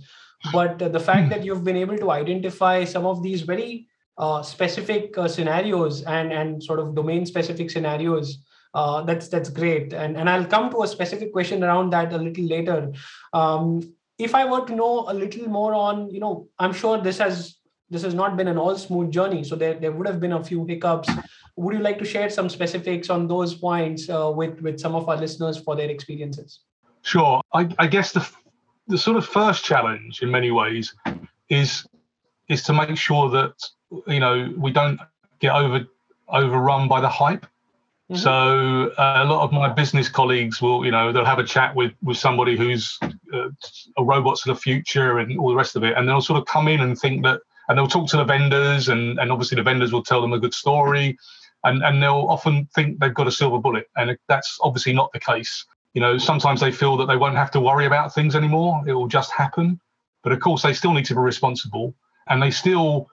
But 0.52 0.78
the 0.80 1.00
fact 1.00 1.30
that 1.30 1.46
you've 1.46 1.64
been 1.64 1.78
able 1.78 1.98
to 2.00 2.12
identify 2.12 2.84
some 2.84 3.06
of 3.06 3.24
these 3.24 3.44
very 3.44 3.88
uh, 4.18 4.42
specific 4.44 5.18
uh, 5.18 5.30
scenarios 5.30 6.04
and 6.04 6.34
and 6.34 6.62
sort 6.62 6.80
of 6.80 6.96
domain 6.96 7.26
specific 7.26 7.72
scenarios 7.72 8.44
uh, 8.74 9.02
that's 9.02 9.28
that's 9.28 9.50
great 9.50 9.94
and 9.94 10.18
and 10.18 10.30
i'll 10.30 10.46
come 10.46 10.70
to 10.72 10.84
a 10.84 10.88
specific 10.88 11.32
question 11.34 11.64
around 11.64 11.92
that 11.92 12.14
a 12.14 12.18
little 12.18 12.46
later 12.46 12.92
um, 13.34 13.82
if 14.24 14.36
I 14.36 14.46
were 14.46 14.66
to 14.66 14.76
know 14.76 15.06
a 15.08 15.14
little 15.14 15.48
more 15.48 15.74
on, 15.74 16.10
you 16.10 16.20
know, 16.20 16.48
I'm 16.60 16.74
sure 16.74 16.98
this 16.98 17.18
has 17.18 17.58
this 17.90 18.04
has 18.04 18.14
not 18.14 18.38
been 18.38 18.48
an 18.48 18.58
all 18.58 18.78
smooth 18.78 19.12
journey. 19.12 19.44
So 19.44 19.56
there, 19.56 19.74
there 19.74 19.92
would 19.92 20.08
have 20.08 20.20
been 20.20 20.32
a 20.32 20.44
few 20.44 20.66
hiccups. 20.66 21.10
Would 21.58 21.76
you 21.76 21.82
like 21.82 22.00
to 22.00 22.06
share 22.06 22.30
some 22.30 22.48
specifics 22.48 23.10
on 23.10 23.28
those 23.28 23.54
points 23.54 24.10
uh, 24.10 24.32
with 24.34 24.62
with 24.62 24.80
some 24.80 24.96
of 24.96 25.10
our 25.10 25.18
listeners 25.18 25.58
for 25.58 25.76
their 25.76 25.90
experiences? 25.90 26.60
Sure. 27.02 27.42
I, 27.54 27.70
I 27.80 27.88
guess 27.88 28.12
the 28.12 28.28
the 28.88 28.98
sort 28.98 29.18
of 29.18 29.26
first 29.26 29.66
challenge 29.66 30.22
in 30.22 30.32
many 30.32 30.52
ways 30.52 30.94
is 31.50 31.86
is 32.48 32.64
to 32.64 32.74
make 32.74 32.96
sure 32.98 33.30
that 33.30 33.54
you 34.08 34.20
know 34.20 34.54
we 34.58 34.72
don't 34.72 35.00
get 35.40 35.54
over 35.54 35.86
overrun 36.30 36.88
by 36.88 37.02
the 37.02 37.10
hype 37.10 37.46
Mm-hmm. 38.12 38.24
So 38.24 38.92
uh, 38.98 39.24
a 39.24 39.25
lot 39.25 39.42
of 39.42 39.54
my 39.54 39.70
business 39.70 40.10
colleagues 40.10 40.62
will, 40.62 40.84
you 40.84 40.91
know, 40.91 41.13
they'll 41.13 41.24
have 41.24 41.39
a 41.39 41.46
chat 41.46 41.74
with 41.74 41.94
with 42.03 42.18
somebody 42.18 42.58
who's 42.58 43.00
uh, 43.01 43.48
a 43.98 44.03
robots 44.03 44.46
of 44.46 44.53
the 44.53 44.62
future 44.62 45.20
and 45.20 45.39
all 45.39 45.48
the 45.48 45.56
rest 45.56 45.77
of 45.77 45.86
it, 45.86 45.96
and 45.96 46.10
they'll 46.10 46.22
sort 46.22 46.38
of 46.38 46.46
come 46.46 46.68
in 46.68 46.82
and 46.82 47.00
think 47.00 47.24
that, 47.24 47.39
and 47.70 47.77
they'll 47.77 47.88
talk 47.88 48.10
to 48.10 48.18
the 48.18 48.25
vendors, 48.25 48.89
and 48.89 49.18
and 49.18 49.32
obviously 49.32 49.56
the 49.56 49.63
vendors 49.63 49.94
will 49.94 50.03
tell 50.03 50.20
them 50.20 50.34
a 50.34 50.39
good 50.39 50.53
story, 50.53 51.18
and 51.63 51.82
and 51.84 52.03
they'll 52.03 52.27
often 52.27 52.68
think 52.75 53.00
they've 53.00 53.13
got 53.13 53.27
a 53.27 53.32
silver 53.32 53.60
bullet, 53.60 53.89
and 53.96 54.18
that's 54.27 54.58
obviously 54.62 54.91
not 54.91 55.10
the 55.13 55.20
case. 55.20 55.65
You 55.94 56.01
know, 56.01 56.18
sometimes 56.18 56.60
they 56.60 56.72
feel 56.72 56.98
that 56.98 57.06
they 57.06 57.18
won't 57.18 57.38
have 57.38 57.51
to 57.51 57.62
worry 57.62 57.86
about 57.86 58.13
things 58.13 58.36
anymore; 58.36 58.82
it 58.88 58.94
will 58.94 59.08
just 59.08 59.32
happen. 59.32 59.80
But 60.22 60.34
of 60.34 60.41
course, 60.41 60.63
they 60.63 60.74
still 60.74 60.91
need 60.91 61.06
to 61.06 61.15
be 61.15 61.22
responsible, 61.22 61.96
and 62.27 62.44
they 62.44 62.51
still 62.51 63.08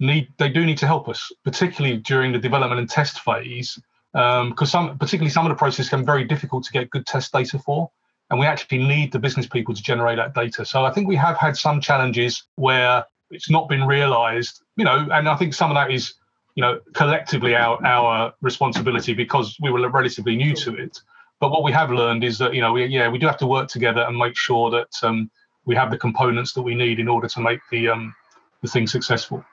need 0.00 0.26
they 0.38 0.48
do 0.48 0.66
need 0.66 0.78
to 0.78 0.86
help 0.88 1.08
us, 1.08 1.30
particularly 1.44 1.98
during 1.98 2.32
the 2.32 2.40
development 2.40 2.80
and 2.80 2.90
test 2.90 3.20
phase 3.20 3.78
because 4.12 4.74
um, 4.74 4.88
some, 4.88 4.98
particularly 4.98 5.30
some 5.30 5.46
of 5.46 5.50
the 5.50 5.56
processes 5.56 5.88
can 5.88 6.00
be 6.00 6.06
very 6.06 6.24
difficult 6.24 6.64
to 6.64 6.72
get 6.72 6.90
good 6.90 7.06
test 7.06 7.32
data 7.32 7.58
for, 7.58 7.90
and 8.30 8.38
we 8.38 8.46
actually 8.46 8.78
need 8.78 9.12
the 9.12 9.18
business 9.18 9.46
people 9.46 9.74
to 9.74 9.82
generate 9.82 10.16
that 10.16 10.34
data. 10.34 10.64
So 10.64 10.84
I 10.84 10.92
think 10.92 11.08
we 11.08 11.16
have 11.16 11.36
had 11.36 11.56
some 11.56 11.80
challenges 11.80 12.44
where 12.56 13.04
it's 13.30 13.50
not 13.50 13.68
been 13.68 13.84
realised, 13.86 14.62
you 14.76 14.84
know, 14.84 15.08
and 15.12 15.28
I 15.28 15.36
think 15.36 15.54
some 15.54 15.70
of 15.70 15.74
that 15.76 15.90
is, 15.90 16.14
you 16.54 16.62
know, 16.62 16.80
collectively 16.92 17.54
our 17.54 17.84
our 17.84 18.34
responsibility 18.42 19.14
because 19.14 19.56
we 19.60 19.70
were 19.70 19.88
relatively 19.88 20.36
new 20.36 20.54
to 20.56 20.74
it. 20.74 21.00
But 21.40 21.50
what 21.50 21.64
we 21.64 21.72
have 21.72 21.90
learned 21.90 22.22
is 22.22 22.38
that 22.38 22.54
you 22.54 22.60
know, 22.60 22.72
we, 22.72 22.86
yeah, 22.86 23.08
we 23.08 23.18
do 23.18 23.26
have 23.26 23.38
to 23.38 23.46
work 23.46 23.68
together 23.68 24.02
and 24.02 24.16
make 24.16 24.36
sure 24.36 24.70
that 24.70 24.92
um, 25.02 25.30
we 25.64 25.74
have 25.74 25.90
the 25.90 25.98
components 25.98 26.52
that 26.52 26.62
we 26.62 26.74
need 26.74 27.00
in 27.00 27.08
order 27.08 27.28
to 27.28 27.40
make 27.40 27.60
the 27.70 27.88
um, 27.88 28.14
the 28.60 28.68
thing 28.68 28.86
successful. 28.86 29.44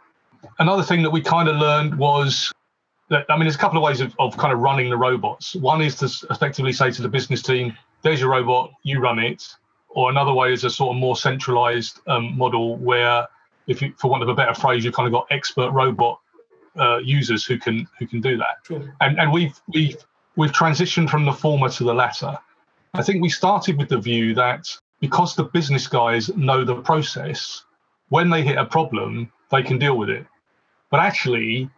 Another 0.60 0.84
thing 0.84 1.04
that 1.04 1.10
we 1.10 1.22
kind 1.22 1.50
of 1.50 1.56
learned 1.56 1.98
was 1.98 2.52
I 3.12 3.36
mean, 3.36 3.42
there's 3.42 3.56
a 3.56 3.60
couple 3.60 3.78
of 3.78 3.84
ways 3.84 4.02
of, 4.02 4.16
of 4.20 4.38
kind 4.38 4.54
of 4.54 4.60
running 4.60 4.90
the 4.90 4.98
robots. 4.98 5.56
One 5.56 5.82
is 5.82 5.96
to 5.96 6.28
effectively 6.30 6.74
say 6.74 6.92
to 6.92 7.02
the 7.02 7.10
business 7.10 7.42
team, 7.42 7.76
there's 8.04 8.20
your 8.20 8.30
robot, 8.30 8.72
you 8.84 9.00
run 9.00 9.20
it. 9.20 9.44
Or 9.90 10.12
another 10.12 10.34
way 10.34 10.54
is 10.54 10.64
a 10.64 10.70
sort 10.70 10.96
of 10.96 11.00
more 11.00 11.16
centralized 11.16 12.00
um, 12.08 12.38
model 12.38 12.78
where, 12.78 13.28
if 13.66 13.82
you, 13.82 13.94
for 13.98 14.12
want 14.12 14.22
of 14.22 14.30
a 14.30 14.36
better 14.36 14.54
phrase, 14.54 14.86
you've 14.86 14.94
kind 14.94 15.08
of 15.08 15.14
got 15.14 15.26
expert 15.32 15.72
robot 15.72 16.20
uh, 16.80 16.98
users 16.98 17.44
who 17.44 17.58
can 17.58 17.88
who 17.98 18.06
can 18.06 18.22
do 18.22 18.38
that. 18.38 18.58
Sure. 18.68 18.96
And 19.02 19.20
and 19.20 19.34
we've 19.34 19.60
we've 19.74 19.98
we've 20.36 20.52
transitioned 20.52 21.10
from 21.10 21.26
the 21.26 21.34
former 21.34 21.70
to 21.70 21.84
the 21.84 21.94
latter. 21.94 22.38
I 22.94 23.02
think 23.02 23.22
we 23.22 23.30
started 23.30 23.78
with 23.78 23.90
the 23.90 23.98
view 23.98 24.36
that 24.36 24.68
because 25.00 25.36
the 25.36 25.46
business 25.46 25.88
guys 25.88 26.30
know 26.36 26.64
the 26.64 26.82
process, 26.82 27.64
when 28.10 28.30
they 28.30 28.44
hit 28.44 28.58
a 28.58 28.66
problem, 28.66 29.32
they 29.52 29.64
can 29.64 29.80
deal 29.80 29.98
with 29.98 30.10
it. 30.10 30.26
But 30.92 31.00
actually, 31.00 31.70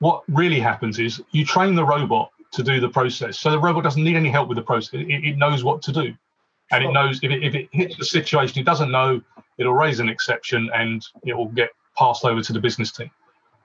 what 0.00 0.22
really 0.28 0.60
happens 0.60 0.98
is 0.98 1.20
you 1.32 1.44
train 1.44 1.74
the 1.74 1.84
robot 1.84 2.30
to 2.52 2.62
do 2.62 2.80
the 2.80 2.88
process. 2.88 3.38
So 3.38 3.50
the 3.50 3.58
robot 3.58 3.84
doesn't 3.84 4.02
need 4.02 4.16
any 4.16 4.30
help 4.30 4.48
with 4.48 4.56
the 4.56 4.62
process. 4.62 4.94
It, 4.94 5.08
it 5.08 5.36
knows 5.36 5.64
what 5.64 5.82
to 5.82 5.92
do. 5.92 6.14
And 6.70 6.82
sure. 6.82 6.90
it 6.90 6.92
knows 6.92 7.20
if 7.22 7.30
it, 7.30 7.42
if 7.42 7.54
it 7.54 7.68
hits 7.72 7.96
the 7.96 8.04
situation 8.04 8.58
it 8.58 8.64
doesn't 8.64 8.90
know, 8.90 9.20
it'll 9.58 9.74
raise 9.74 10.00
an 10.00 10.08
exception 10.08 10.70
and 10.74 11.04
it 11.24 11.36
will 11.36 11.48
get 11.48 11.70
passed 11.96 12.24
over 12.24 12.42
to 12.42 12.52
the 12.52 12.60
business 12.60 12.92
team. 12.92 13.10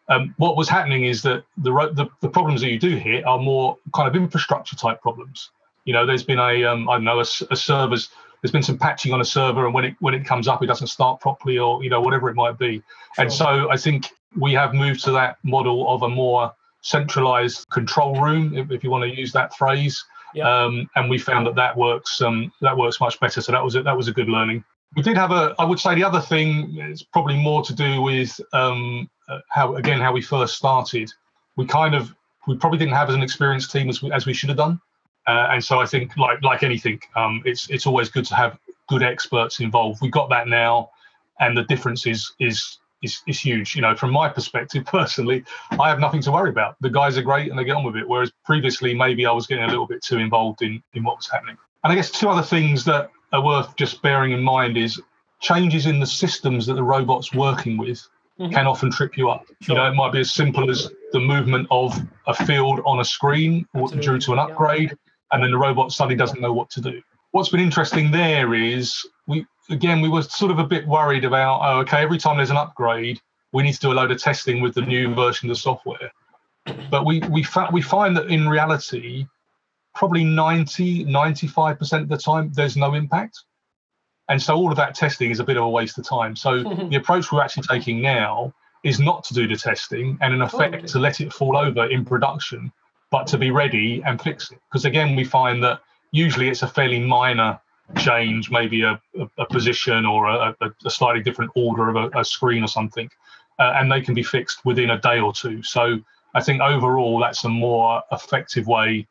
Um, 0.09 0.33
what 0.37 0.57
was 0.57 0.67
happening 0.67 1.05
is 1.05 1.21
that 1.21 1.43
the, 1.57 1.71
the, 1.93 2.07
the 2.21 2.29
problems 2.29 2.61
that 2.61 2.69
you 2.69 2.79
do 2.79 2.97
hit 2.97 3.25
are 3.25 3.39
more 3.39 3.77
kind 3.95 4.07
of 4.07 4.15
infrastructure 4.15 4.75
type 4.75 5.01
problems. 5.01 5.51
You 5.85 5.93
know, 5.93 6.05
there's 6.05 6.23
been 6.23 6.39
a 6.39 6.63
um, 6.65 6.89
I 6.89 6.95
don't 6.95 7.03
know 7.03 7.19
a, 7.19 7.25
a 7.51 7.55
server's 7.55 8.09
there's 8.43 8.51
been 8.51 8.62
some 8.62 8.77
patching 8.77 9.13
on 9.13 9.21
a 9.21 9.25
server, 9.25 9.65
and 9.65 9.73
when 9.73 9.85
it 9.85 9.95
when 10.01 10.13
it 10.13 10.25
comes 10.25 10.50
up, 10.50 10.62
it 10.62 10.67
doesn't 10.67 10.88
start 10.88 11.21
properly, 11.21 11.57
or 11.57 11.81
you 11.81 11.89
know 11.89 12.01
whatever 12.01 12.29
it 12.29 12.35
might 12.35 12.59
be. 12.59 12.83
Sure. 13.15 13.23
And 13.23 13.31
so 13.31 13.71
I 13.71 13.77
think 13.77 14.09
we 14.38 14.51
have 14.53 14.73
moved 14.73 15.01
to 15.05 15.12
that 15.12 15.38
model 15.43 15.89
of 15.89 16.03
a 16.03 16.09
more 16.09 16.53
centralized 16.81 17.69
control 17.69 18.19
room, 18.21 18.57
if, 18.57 18.69
if 18.69 18.83
you 18.83 18.91
want 18.91 19.09
to 19.09 19.17
use 19.17 19.31
that 19.31 19.55
phrase. 19.55 20.03
Yeah. 20.33 20.43
Um, 20.50 20.89
and 20.97 21.09
we 21.09 21.17
found 21.17 21.47
that 21.47 21.55
that 21.55 21.77
works 21.77 22.21
um, 22.21 22.51
that 22.59 22.75
works 22.75 23.00
much 23.00 23.17
better. 23.21 23.39
So 23.39 23.53
that 23.53 23.63
was 23.63 23.75
a, 23.75 23.83
that 23.83 23.95
was 23.95 24.09
a 24.09 24.12
good 24.12 24.27
learning. 24.27 24.65
We 24.97 25.03
did 25.03 25.15
have 25.15 25.31
a. 25.31 25.55
I 25.57 25.63
would 25.63 25.79
say 25.79 25.95
the 25.95 26.03
other 26.03 26.19
thing 26.19 26.77
is 26.79 27.01
probably 27.01 27.38
more 27.38 27.63
to 27.63 27.73
do 27.73 28.01
with 28.01 28.41
um, 28.51 29.09
uh, 29.29 29.39
how 29.51 29.75
again 29.75 30.01
how 30.01 30.12
we 30.12 30.21
first 30.21 30.57
started. 30.57 31.09
We 31.55 31.65
kind 31.65 31.95
of 31.95 32.13
we 32.45 32.57
probably 32.57 32.79
didn't 32.79 32.95
have 32.95 33.07
as 33.07 33.15
an 33.15 33.23
experienced 33.23 33.71
team 33.71 33.88
as 33.88 34.01
we, 34.01 34.12
as 34.12 34.25
we 34.25 34.33
should 34.33 34.50
have 34.50 34.57
done. 34.57 34.81
Uh, 35.27 35.48
and 35.51 35.63
so 35.63 35.80
I 35.80 35.86
think 35.86 36.15
like 36.18 36.44
like 36.44 36.63
anything, 36.63 37.00
um, 37.15 37.42
it's 37.46 37.70
it's 37.70 37.88
always 37.88 38.10
good 38.10 38.25
to 38.25 38.36
have 38.36 38.58
good 38.88 39.03
experts 39.03 39.60
involved. 39.60 40.01
We've 40.01 40.12
got 40.12 40.30
that 40.30 40.48
now, 40.48 40.89
and 41.39 41.58
the 41.58 41.63
difference 41.63 42.06
is 42.06 42.34
is 42.39 42.80
is, 43.03 43.22
is 43.27 43.39
huge. 43.39 43.75
You 43.75 43.82
know, 43.82 43.96
from 43.96 44.12
my 44.12 44.30
perspective 44.30 44.86
personally, 44.88 45.44
I 45.80 45.89
have 45.89 46.00
nothing 46.00 46.22
to 46.24 46.32
worry 46.32 46.50
about. 46.50 46.75
The 46.82 46.89
guys 46.89 47.18
are 47.18 47.22
great 47.22 47.50
and 47.50 47.60
they 47.60 47.63
get 47.63 47.75
on 47.75 47.84
with 47.84 47.96
it. 47.96 48.08
Whereas 48.08 48.32
previously, 48.46 48.96
maybe 48.96 49.25
I 49.25 49.32
was 49.32 49.46
getting 49.46 49.65
a 49.65 49.68
little 49.68 49.88
bit 49.88 50.01
too 50.03 50.18
involved 50.18 50.62
in, 50.62 50.82
in 50.94 51.03
what 51.03 51.18
was 51.18 51.30
happening. 51.30 51.58
And 51.84 51.92
I 51.92 51.96
guess 51.96 52.10
two 52.10 52.30
other 52.30 52.42
things 52.42 52.86
that 52.86 53.12
are 53.34 53.44
worth 53.44 53.75
just 53.75 54.01
bearing 54.01 54.32
in 54.32 54.42
mind 54.42 54.77
is 54.77 55.01
changes 55.42 55.86
in 55.86 56.00
the 56.00 56.06
systems 56.06 56.65
that 56.65 56.75
the 56.75 56.84
robot's 56.84 57.34
working 57.34 57.77
with 57.77 58.08
mm-hmm. 58.39 58.53
can 58.53 58.65
often 58.65 58.89
trip 58.89 59.18
you 59.18 59.30
up. 59.30 59.46
Sure. 59.62 59.75
You 59.75 59.82
know, 59.82 59.92
it 59.92 59.96
might 59.96 60.13
be 60.13 60.22
as 60.22 60.32
simple 60.32 60.70
as 60.70 60.89
the 61.12 61.20
movement 61.20 61.68
of 61.70 62.00
a 62.27 62.34
field 62.34 62.80
on 62.86 63.01
a 63.01 63.06
screen 63.06 63.68
Absolutely. 63.75 64.01
due 64.01 64.20
to 64.20 64.34
an 64.34 64.39
upgrade. 64.39 64.98
And 65.33 65.43
then 65.43 65.51
the 65.51 65.57
robot 65.57 65.91
suddenly 65.91 66.15
doesn't 66.15 66.39
know 66.39 66.53
what 66.53 66.69
to 66.69 66.81
do. 66.81 67.01
What's 67.31 67.49
been 67.49 67.59
interesting 67.59 68.11
there 68.11 68.53
is 68.53 68.95
we 69.27 69.45
again, 69.69 70.01
we 70.01 70.09
were 70.09 70.21
sort 70.21 70.51
of 70.51 70.59
a 70.59 70.63
bit 70.63 70.87
worried 70.87 71.25
about, 71.25 71.59
oh, 71.63 71.79
okay, 71.79 71.97
every 71.97 72.17
time 72.17 72.37
there's 72.37 72.49
an 72.49 72.57
upgrade, 72.57 73.19
we 73.51 73.63
need 73.63 73.73
to 73.73 73.79
do 73.79 73.91
a 73.91 73.93
load 73.93 74.11
of 74.11 74.21
testing 74.21 74.61
with 74.61 74.75
the 74.75 74.81
new 74.81 75.13
version 75.13 75.49
of 75.49 75.55
the 75.55 75.59
software. 75.59 76.11
But 76.89 77.05
we 77.05 77.19
we 77.29 77.43
fa- 77.43 77.69
we 77.73 77.81
find 77.81 78.15
that 78.15 78.27
in 78.27 78.47
reality, 78.47 79.27
probably 79.95 80.23
90, 80.23 81.05
95% 81.05 82.01
of 82.01 82.09
the 82.09 82.17
time, 82.17 82.51
there's 82.53 82.77
no 82.77 82.93
impact. 82.93 83.39
And 84.29 84.41
so 84.41 84.55
all 84.55 84.71
of 84.71 84.77
that 84.77 84.95
testing 84.95 85.31
is 85.31 85.39
a 85.39 85.43
bit 85.43 85.57
of 85.57 85.63
a 85.63 85.69
waste 85.69 85.97
of 85.97 86.07
time. 86.07 86.35
So 86.35 86.63
the 86.89 86.95
approach 86.95 87.31
we're 87.31 87.41
actually 87.41 87.63
taking 87.63 88.01
now 88.01 88.53
is 88.83 88.99
not 88.99 89.23
to 89.25 89.33
do 89.33 89.47
the 89.47 89.55
testing 89.55 90.17
and 90.21 90.33
in 90.33 90.41
effect 90.41 90.75
oh, 90.83 90.87
to 90.87 90.99
let 90.99 91.21
it 91.21 91.31
fall 91.31 91.57
over 91.57 91.85
in 91.85 92.05
production, 92.05 92.71
but 93.13 93.27
to 93.27 93.38
be 93.38 93.51
ready 93.51 94.01
and 94.08 94.20
fix 94.20 94.51
it. 94.51 94.58
Because 94.67 94.86
again, 94.86 95.15
we 95.15 95.24
find 95.24 95.63
that 95.63 95.82
usually 96.12 96.50
it's 96.50 96.63
a 96.63 96.67
fairly 96.67 97.00
minor 97.00 97.60
change, 97.96 98.50
maybe 98.50 98.82
a, 98.82 99.00
a, 99.20 99.29
a 99.38 99.46
position 99.46 100.03
or 100.03 100.25
a, 100.27 100.55
a, 100.62 100.89
slightly 100.89 101.22
different 101.22 101.51
order 101.55 101.89
of 101.89 102.12
a, 102.15 102.25
screen 102.25 102.63
or 102.63 102.67
something, 102.67 103.08
uh, 103.60 103.74
and 103.77 103.91
they 103.91 104.01
can 104.01 104.15
be 104.15 104.24
fixed 104.24 104.65
within 104.65 104.89
a 104.89 105.00
day 105.00 105.20
or 105.20 105.32
two. 105.32 105.62
So 105.62 106.00
I 106.34 106.41
think 106.41 106.60
overall 106.62 107.20
that's 107.20 107.43
a 107.43 107.50
more 107.50 108.01
effective 108.12 108.65
way 108.65 109.08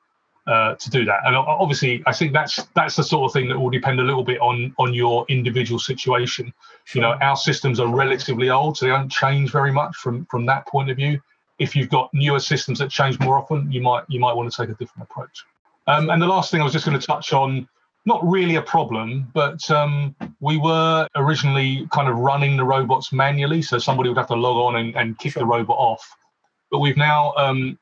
uh, 0.49 0.75
to 0.75 0.91
do 0.91 1.05
that. 1.05 1.21
And 1.25 1.37
obviously, 1.37 2.03
I 2.05 2.13
think 2.13 2.33
that's 2.33 2.57
that's 2.75 2.97
the 2.97 3.05
sort 3.05 3.31
of 3.31 3.33
thing 3.33 3.49
that 3.51 3.59
will 3.61 3.71
depend 3.71 4.01
a 4.01 4.03
little 4.03 4.25
bit 4.25 4.41
on 4.41 4.75
on 4.79 4.93
your 4.95 5.25
individual 5.29 5.79
situation. 5.79 6.53
Sure. 6.87 7.03
You 7.03 7.03
know, 7.03 7.15
our 7.21 7.37
systems 7.37 7.79
are 7.79 7.87
relatively 7.87 8.51
old, 8.51 8.77
so 8.77 8.87
they 8.87 8.91
don't 8.91 9.13
change 9.13 9.53
very 9.53 9.71
much 9.71 9.95
from 9.95 10.27
from 10.27 10.47
that 10.47 10.67
point 10.67 10.91
of 10.91 10.97
view. 10.97 11.21
If 11.63 11.77
you've 11.77 11.89
got 11.89 12.11
newer 12.13 12.41
systems 12.41 12.79
that 12.81 12.91
change 12.91 13.19
more 13.21 13.39
often, 13.39 13.71
you 13.71 13.81
might 13.81 14.05
you 14.09 14.21
might 14.21 14.35
want 14.35 14.51
to 14.51 14.57
take 14.63 14.71
a 14.75 14.79
different 14.79 15.09
approach. 15.09 15.45
Um, 15.87 16.11
and 16.11 16.21
the 16.21 16.27
last 16.27 16.51
thing 16.51 16.61
I 16.61 16.65
was 16.65 16.73
just 16.73 16.87
going 16.87 16.99
to 16.99 17.07
touch 17.07 17.33
on 17.33 17.69
not 18.05 18.21
really 18.27 18.57
a 18.57 18.63
problem, 18.63 19.31
but 19.33 19.71
um, 19.71 20.15
we 20.41 20.57
were 20.57 21.07
originally 21.15 21.87
kind 21.93 22.09
of 22.09 22.17
running 22.19 22.57
the 22.57 22.65
robots 22.65 23.13
manually, 23.13 23.63
so 23.63 23.79
somebody 23.79 24.09
would 24.09 24.19
have 24.19 24.27
to 24.29 24.35
log 24.35 24.57
on 24.57 24.81
and, 24.81 24.97
and 24.97 25.19
kick 25.19 25.33
sure. 25.33 25.43
the 25.43 25.47
robot 25.47 25.77
off. 25.79 26.05
But 26.71 26.81
we've 26.81 26.97
now 26.97 27.33
um, 27.37 27.79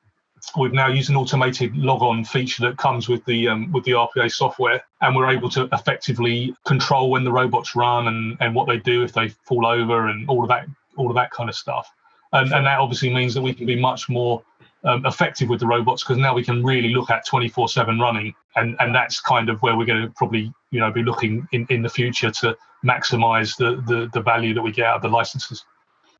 we've 0.59 0.73
now 0.73 0.89
used 0.89 1.11
an 1.11 1.17
automated 1.17 1.77
log 1.77 2.03
on 2.03 2.25
feature 2.25 2.63
that 2.69 2.77
comes 2.77 3.09
with 3.09 3.25
the 3.25 3.49
um, 3.49 3.73
with 3.73 3.85
the 3.85 3.93
RPA 3.93 4.31
software, 4.31 4.83
and 5.01 5.17
we're 5.17 5.31
able 5.31 5.49
to 5.51 5.69
effectively 5.73 6.55
control 6.67 7.11
when 7.11 7.25
the 7.25 7.33
robots 7.33 7.75
run 7.75 8.09
and, 8.09 8.37
and 8.41 8.55
what 8.55 8.67
they 8.69 8.79
do 8.79 9.03
if 9.03 9.13
they 9.13 9.29
fall 9.29 9.67
over 9.67 10.09
and 10.09 10.29
all 10.29 10.43
of 10.43 10.49
that 10.49 10.67
all 10.97 11.09
of 11.09 11.15
that 11.15 11.31
kind 11.31 11.49
of 11.49 11.57
stuff. 11.57 11.91
And, 12.33 12.53
and 12.53 12.67
that 12.67 12.79
obviously 12.79 13.13
means 13.13 13.35
that 13.35 13.43
we 13.43 13.55
can 13.55 13.67
be 13.67 13.81
much 13.81 14.09
more 14.09 14.43
um, 14.85 15.05
effective 15.05 15.49
with 15.49 15.61
the 15.61 15.67
robots 15.67 16.03
because 16.03 16.17
now 16.17 16.35
we 16.35 16.45
can 16.45 16.65
really 16.65 16.91
look 16.91 17.11
at 17.11 17.27
24 17.27 17.69
7 17.69 17.99
running. 17.99 18.35
And 18.57 18.77
and 18.81 18.95
that's 18.95 19.21
kind 19.21 19.49
of 19.49 19.61
where 19.63 19.77
we're 19.77 19.87
going 19.87 20.03
to 20.03 20.13
probably 20.17 20.53
you 20.71 20.81
know 20.81 20.91
be 20.91 21.03
looking 21.03 21.47
in 21.53 21.67
in 21.71 21.83
the 21.83 21.89
future 21.89 22.31
to 22.31 22.57
maximize 22.85 23.57
the 23.57 23.83
the, 23.87 24.09
the 24.13 24.21
value 24.21 24.55
that 24.55 24.63
we 24.63 24.73
get 24.73 24.87
out 24.87 24.97
of 24.97 25.03
the 25.03 25.09
licenses. 25.09 25.65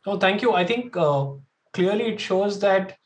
Oh 0.07 0.19
thank 0.19 0.43
you. 0.43 0.53
I 0.53 0.65
think 0.65 0.97
uh, 0.97 1.27
clearly 1.73 2.13
it 2.13 2.21
shows 2.21 2.61
that 2.61 2.97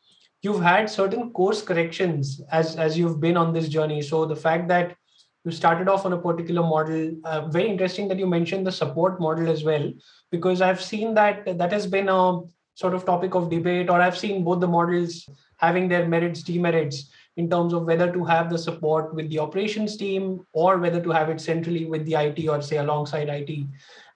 you've 0.42 0.62
had 0.62 0.90
certain 0.90 1.30
course 1.30 1.62
corrections 1.62 2.40
as 2.50 2.76
as 2.76 2.98
you've 2.98 3.20
been 3.20 3.36
on 3.36 3.52
this 3.52 3.68
journey. 3.68 4.02
So 4.02 4.26
the 4.26 4.36
fact 4.36 4.68
that 4.68 4.96
you 5.44 5.50
started 5.50 5.88
off 5.88 6.06
on 6.06 6.12
a 6.14 6.18
particular 6.18 6.62
model 6.62 7.14
uh, 7.24 7.46
very 7.48 7.68
interesting 7.68 8.08
that 8.08 8.18
you 8.18 8.26
mentioned 8.26 8.66
the 8.66 8.72
support 8.72 9.20
model 9.20 9.50
as 9.50 9.62
well 9.62 9.92
because 10.30 10.62
i've 10.62 10.80
seen 10.82 11.12
that 11.12 11.58
that 11.58 11.70
has 11.70 11.86
been 11.86 12.08
a 12.08 12.40
sort 12.74 12.94
of 12.94 13.04
topic 13.04 13.34
of 13.34 13.50
debate 13.50 13.90
or 13.90 14.00
i've 14.00 14.18
seen 14.18 14.44
both 14.44 14.60
the 14.60 14.66
models 14.66 15.28
having 15.56 15.88
their 15.88 16.06
merits, 16.06 16.42
demerits 16.42 17.10
in 17.36 17.50
terms 17.50 17.72
of 17.72 17.84
whether 17.84 18.12
to 18.12 18.24
have 18.24 18.50
the 18.50 18.58
support 18.58 19.14
with 19.14 19.28
the 19.28 19.38
operations 19.38 19.96
team 19.96 20.46
or 20.52 20.78
whether 20.78 21.00
to 21.00 21.10
have 21.10 21.28
it 21.28 21.40
centrally 21.40 21.84
with 21.84 22.04
the 22.06 22.14
IT 22.14 22.48
or 22.48 22.62
say 22.62 22.76
alongside 22.76 23.28
IT. 23.28 23.66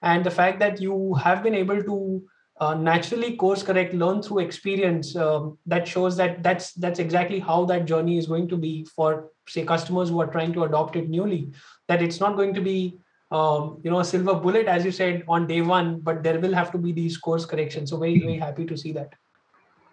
And 0.01 0.25
the 0.25 0.31
fact 0.31 0.59
that 0.59 0.81
you 0.81 1.13
have 1.15 1.43
been 1.43 1.55
able 1.55 1.83
to 1.83 2.23
uh, 2.61 2.75
naturally 2.75 3.35
course 3.35 3.63
correct, 3.63 3.93
learn 3.93 4.21
through 4.21 4.39
experience, 4.39 5.15
um, 5.15 5.57
that 5.65 5.87
shows 5.87 6.17
that 6.17 6.43
that's 6.43 6.73
that's 6.73 6.99
exactly 6.99 7.39
how 7.39 7.63
that 7.65 7.85
journey 7.85 8.17
is 8.17 8.27
going 8.27 8.49
to 8.49 8.57
be 8.57 8.85
for 8.95 9.29
say 9.47 9.63
customers 9.65 10.09
who 10.09 10.19
are 10.19 10.27
trying 10.27 10.51
to 10.53 10.63
adopt 10.63 10.97
it 10.97 11.09
newly. 11.09 11.51
That 11.87 12.01
it's 12.01 12.19
not 12.19 12.35
going 12.35 12.53
to 12.53 12.61
be 12.61 12.99
um, 13.31 13.79
you 13.83 13.91
know 13.91 13.99
a 13.99 14.05
silver 14.05 14.33
bullet 14.33 14.67
as 14.67 14.83
you 14.83 14.91
said 14.91 15.23
on 15.27 15.47
day 15.47 15.61
one, 15.61 15.99
but 15.99 16.23
there 16.23 16.39
will 16.39 16.53
have 16.53 16.71
to 16.71 16.77
be 16.77 16.91
these 16.91 17.17
course 17.17 17.45
corrections. 17.45 17.89
So 17.91 17.97
very 17.97 18.19
very 18.19 18.37
happy 18.37 18.65
to 18.65 18.77
see 18.77 18.91
that. 18.93 19.13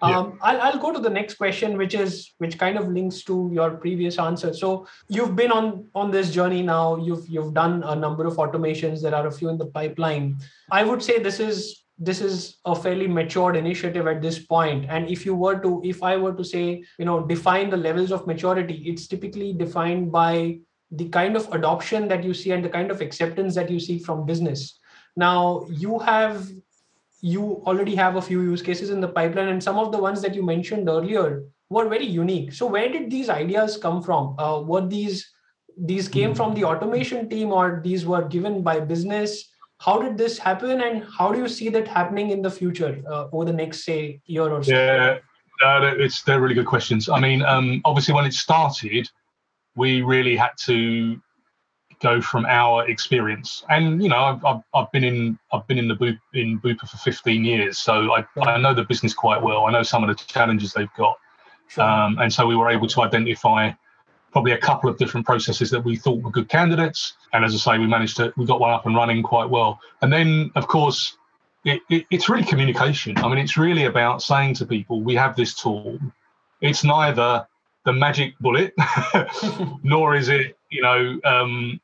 Yeah. 0.03 0.19
Um, 0.19 0.39
I'll, 0.43 0.61
I'll 0.61 0.79
go 0.79 0.93
to 0.93 0.99
the 0.99 1.09
next 1.09 1.35
question, 1.35 1.79
which 1.79 1.95
is 1.95 2.35
which 2.39 2.59
kind 2.59 2.77
of 2.77 2.89
links 2.89 3.23
to 3.25 3.51
your 3.53 3.71
previous 3.71 4.19
answer. 4.19 4.53
So 4.53 4.87
you've 5.09 5.35
been 5.37 5.51
on 5.51 5.89
on 5.95 6.11
this 6.11 6.31
journey 6.31 6.63
now. 6.63 6.97
You've 6.97 7.29
you've 7.29 7.55
done 7.55 7.83
a 7.83 7.97
number 7.97 8.27
of 8.27 8.37
automations. 8.37 9.01
There 9.01 9.15
are 9.15 9.27
a 9.27 9.33
few 9.33 9.49
in 9.49 9.59
the 9.59 9.67
pipeline. 9.67 10.39
I 10.71 10.85
would 10.85 11.03
say 11.03 11.19
this 11.19 11.41
is 11.41 11.87
this 11.99 12.21
is 12.21 12.59
a 12.67 12.75
fairly 12.75 13.09
matured 13.09 13.57
initiative 13.57 14.07
at 14.07 14.21
this 14.21 14.39
point 14.39 14.85
and 14.91 15.09
if 15.09 15.25
you 15.25 15.35
were 15.35 15.59
to 15.59 15.81
if 15.83 16.03
i 16.03 16.15
were 16.15 16.35
to 16.35 16.45
say 16.45 16.85
you 16.99 17.05
know 17.07 17.25
define 17.27 17.71
the 17.71 17.77
levels 17.77 18.13
of 18.13 18.27
maturity 18.27 18.83
it's 18.87 19.07
typically 19.07 19.55
defined 19.55 20.13
by 20.13 20.59
the 20.91 21.09
kind 21.09 21.37
of 21.37 21.53
adoption 21.53 22.09
that 22.09 22.23
you 22.23 22.33
see 22.33 22.53
and 22.53 22.65
the 22.65 22.69
kind 22.69 22.91
of 22.91 23.01
acceptance 23.01 23.55
that 23.55 23.71
you 23.71 23.81
see 23.81 23.99
from 23.99 24.27
business. 24.27 24.79
Now 25.17 25.67
you 25.71 25.99
have 25.99 26.49
you 27.21 27.63
already 27.67 27.95
have 27.97 28.17
a 28.17 28.23
few 28.23 28.43
use 28.43 28.63
cases 28.63 28.91
in 28.91 29.01
the 29.01 29.09
pipeline 29.09 29.49
and 29.49 29.63
some 29.63 29.79
of 29.79 29.91
the 29.91 29.99
ones 29.99 30.23
that 30.23 30.35
you 30.35 30.43
mentioned 30.45 30.89
earlier 30.89 31.45
were 31.71 31.89
very 31.89 32.07
unique. 32.07 32.53
So 32.53 32.67
where 32.67 32.89
did 32.89 33.11
these 33.11 33.29
ideas 33.29 33.77
come 33.77 34.03
from? 34.03 34.39
Uh, 34.39 34.61
were 34.61 34.87
these 34.87 35.29
these 35.79 36.09
came 36.09 36.35
from 36.35 36.55
the 36.55 36.65
automation 36.65 37.29
team 37.29 37.53
or 37.53 37.81
these 37.85 38.07
were 38.07 38.23
given 38.23 38.63
by 38.63 38.81
business? 38.81 39.51
How 39.79 40.01
did 40.01 40.17
this 40.17 40.39
happen 40.39 40.81
and 40.81 41.05
how 41.19 41.33
do 41.33 41.39
you 41.39 41.49
see 41.49 41.69
that 41.71 41.89
happening 41.89 42.31
in 42.31 42.41
the 42.41 42.51
future 42.51 43.03
uh, 43.11 43.29
over 43.33 43.45
the 43.45 43.53
next 43.53 43.85
say 43.85 44.21
year 44.27 44.49
or 44.49 44.63
so? 44.63 44.73
Yeah 44.73 45.19
uh, 45.65 45.95
it's 45.99 46.23
they're 46.23 46.41
really 46.41 46.55
good 46.55 46.67
questions. 46.67 47.09
I 47.09 47.21
mean 47.21 47.43
um, 47.43 47.81
obviously 47.85 48.15
when 48.15 48.27
it 48.27 48.35
started 48.35 49.09
we 49.77 50.03
really 50.03 50.37
had 50.37 50.53
to 50.65 51.21
go 52.01 52.21
from 52.21 52.45
our 52.47 52.89
experience. 52.89 53.65
And 53.69 54.03
you 54.03 54.09
know, 54.09 54.17
I've, 54.17 54.45
I've, 54.45 54.63
I've 54.75 54.93
been 54.93 55.05
in 55.05 55.39
I've 55.53 55.67
been 55.67 55.79
in 55.79 55.89
the 55.89 55.95
Boop, 55.95 56.19
in 56.35 56.61
Bupa 56.61 56.89
for 56.89 56.97
15 56.97 57.45
years, 57.45 57.79
so 57.79 58.13
I, 58.15 58.25
I 58.41 58.59
know 58.59 58.75
the 58.75 58.85
business 58.85 59.15
quite 59.15 59.41
well. 59.41 59.67
I 59.67 59.73
know 59.73 59.83
some 59.83 60.03
of 60.03 60.09
the 60.09 60.23
challenges 60.25 60.73
they've 60.73 60.93
got, 60.97 61.17
um, 61.79 62.19
and 62.19 62.33
so 62.33 62.47
we 62.47 62.57
were 62.57 62.71
able 62.71 62.89
to 62.89 63.03
identify 63.03 63.71
probably 64.33 64.53
a 64.53 64.59
couple 64.59 64.91
of 64.91 64.99
different 64.99 65.25
processes 65.25 65.71
that 65.71 65.83
we 65.83 65.97
thought 65.97 66.23
were 66.23 66.31
good 66.31 66.49
candidates. 66.49 67.15
And 67.33 67.45
as 67.45 67.55
I 67.55 67.57
say, 67.57 67.79
we 67.79 67.87
managed 67.87 68.17
to 68.19 68.33
we 68.37 68.45
got 68.45 68.61
one 68.61 68.71
up 68.71 68.87
and 68.87 68.95
running 68.95 69.23
quite 69.23 69.49
well. 69.49 69.81
And 70.03 70.13
then, 70.13 70.51
of 70.57 70.67
course, 70.69 71.17
it, 71.65 71.81
it, 71.89 72.05
it's 72.11 72.29
really 72.29 72.45
communication. 72.45 73.17
I 73.19 73.29
mean, 73.29 73.39
it's 73.39 73.57
really 73.57 73.85
about 73.85 74.23
saying 74.23 74.55
to 74.57 74.67
people, 74.67 75.01
we 75.01 75.15
have 75.15 75.37
this 75.37 75.55
tool. 75.55 75.99
It's 76.61 76.85
neither 76.85 77.47
the 77.87 77.93
magic 77.93 78.37
bullet, 78.41 78.75
nor 79.83 80.17
is 80.17 80.29
it, 80.29 80.59
you 80.71 80.83
know, 80.83 81.19
um, 81.25 81.81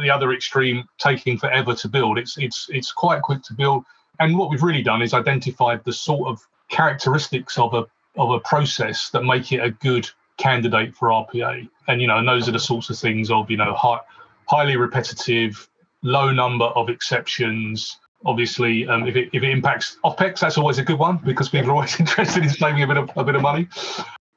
the 0.00 0.10
other 0.10 0.32
extreme 0.32 0.82
taking 0.98 1.38
forever 1.38 1.74
to 1.74 1.88
build. 1.88 2.18
It's 2.18 2.36
it's 2.38 2.68
it's 2.70 2.90
quite 2.90 3.22
quick 3.22 3.42
to 3.44 3.54
build. 3.54 3.84
And 4.18 4.36
what 4.36 4.50
we've 4.50 4.62
really 4.62 4.82
done 4.82 5.02
is 5.02 5.14
identified 5.14 5.84
the 5.84 5.92
sort 5.92 6.28
of 6.28 6.40
characteristics 6.68 7.58
of 7.58 7.74
a 7.74 7.84
of 8.16 8.30
a 8.30 8.40
process 8.40 9.10
that 9.10 9.24
make 9.24 9.52
it 9.52 9.58
a 9.58 9.70
good 9.70 10.08
candidate 10.38 10.96
for 10.96 11.08
RPA. 11.08 11.68
And 11.86 12.00
you 12.00 12.06
know, 12.06 12.16
and 12.16 12.26
those 12.26 12.48
are 12.48 12.52
the 12.52 12.58
sorts 12.58 12.88
of 12.88 12.98
things 12.98 13.30
of 13.30 13.50
you 13.50 13.58
know 13.58 13.74
high, 13.74 14.00
highly 14.46 14.76
repetitive, 14.76 15.68
low 16.02 16.32
number 16.32 16.64
of 16.64 16.88
exceptions. 16.88 17.98
Obviously, 18.24 18.88
um, 18.88 19.06
if 19.06 19.16
it 19.16 19.28
if 19.34 19.42
it 19.42 19.50
impacts 19.50 19.98
OPEX, 20.02 20.40
that's 20.40 20.56
always 20.56 20.78
a 20.78 20.82
good 20.82 20.98
one 20.98 21.18
because 21.18 21.50
people 21.50 21.70
are 21.70 21.74
always 21.74 22.00
interested 22.00 22.42
in 22.42 22.48
saving 22.48 22.82
a 22.82 22.86
bit 22.86 22.96
of 22.96 23.10
a 23.16 23.24
bit 23.24 23.34
of 23.34 23.42
money. 23.42 23.68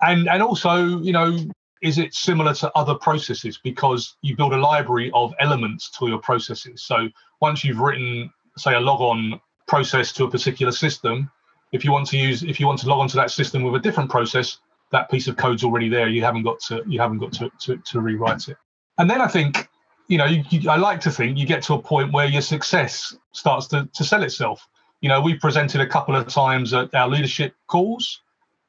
And 0.06 0.30
and 0.30 0.42
also, 0.42 1.00
you 1.00 1.12
know, 1.12 1.38
is 1.82 1.98
it 1.98 2.14
similar 2.14 2.54
to 2.56 2.72
other 2.76 2.96
processes 2.96 3.60
because 3.64 4.16
you 4.22 4.36
build 4.36 4.54
a 4.54 4.58
library 4.58 5.12
of 5.14 5.34
elements 5.40 5.90
to 5.92 6.08
your 6.08 6.20
processes. 6.20 6.84
So 6.84 7.10
once 7.42 7.64
you've 7.64 7.80
written, 7.80 8.32
say, 8.58 8.76
a 8.76 8.80
logon 8.80 9.40
process 9.68 10.12
to 10.14 10.26
a 10.26 10.30
particular 10.30 10.72
system, 10.72 11.30
if 11.72 11.84
you 11.84 11.92
want 11.92 12.08
to 12.08 12.18
use 12.18 12.44
if 12.44 12.60
you 12.60 12.68
want 12.68 12.80
to 12.80 12.88
log 12.88 13.00
onto 13.00 13.18
that 13.18 13.32
system 13.32 13.64
with 13.64 13.76
a 13.76 13.80
different 13.80 14.10
process, 14.10 14.60
that 14.92 15.10
piece 15.10 15.28
of 15.28 15.38
code's 15.38 15.64
already 15.64 15.90
there. 15.90 16.08
You 16.08 16.24
haven't 16.24 16.44
got 16.44 16.60
to 16.68 16.84
you 16.88 17.00
haven't 17.00 17.20
got 17.20 17.34
to 17.34 17.52
to, 17.62 17.78
to 17.78 18.02
rewrite 18.02 18.48
it. 18.48 18.58
And 18.98 19.10
then 19.10 19.22
I 19.22 19.28
think, 19.28 19.68
you 20.08 20.18
know, 20.18 20.26
you, 20.26 20.44
you, 20.50 20.70
I 20.70 20.78
like 20.78 21.02
to 21.02 21.12
think 21.12 21.38
you 21.38 21.46
get 21.46 21.64
to 21.64 21.74
a 21.74 21.82
point 21.82 22.14
where 22.14 22.26
your 22.26 22.42
success 22.42 23.16
starts 23.34 23.68
to, 23.68 23.90
to 23.94 24.04
sell 24.04 24.24
itself. 24.24 24.68
You 25.02 25.10
know, 25.10 25.22
we 25.22 25.36
presented 25.36 25.82
a 25.82 25.88
couple 25.88 26.16
of 26.16 26.28
times 26.28 26.74
at 26.74 26.94
our 26.96 27.10
leadership 27.10 27.54
calls, 27.68 28.22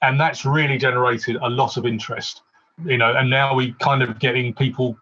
and 0.06 0.20
that's 0.20 0.44
really 0.44 0.78
generated 0.78 1.36
a 1.36 1.48
lot 1.48 1.76
of 1.76 1.86
interest. 1.86 2.42
You 2.84 2.98
know, 2.98 3.14
and 3.14 3.30
now 3.30 3.54
we 3.54 3.72
kind 3.80 4.02
of 4.02 4.18
getting 4.18 4.52
people 4.54 4.98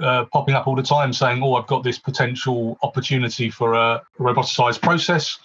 uh, 0.00 0.26
popping 0.26 0.54
up 0.54 0.66
all 0.66 0.76
the 0.76 0.82
time 0.82 1.12
saying, 1.12 1.42
"Oh, 1.42 1.54
I've 1.54 1.66
got 1.66 1.82
this 1.82 1.98
potential 1.98 2.78
opportunity 2.82 3.50
for 3.50 3.74
a 3.74 4.02
roboticized 4.18 4.80
process," 4.80 5.38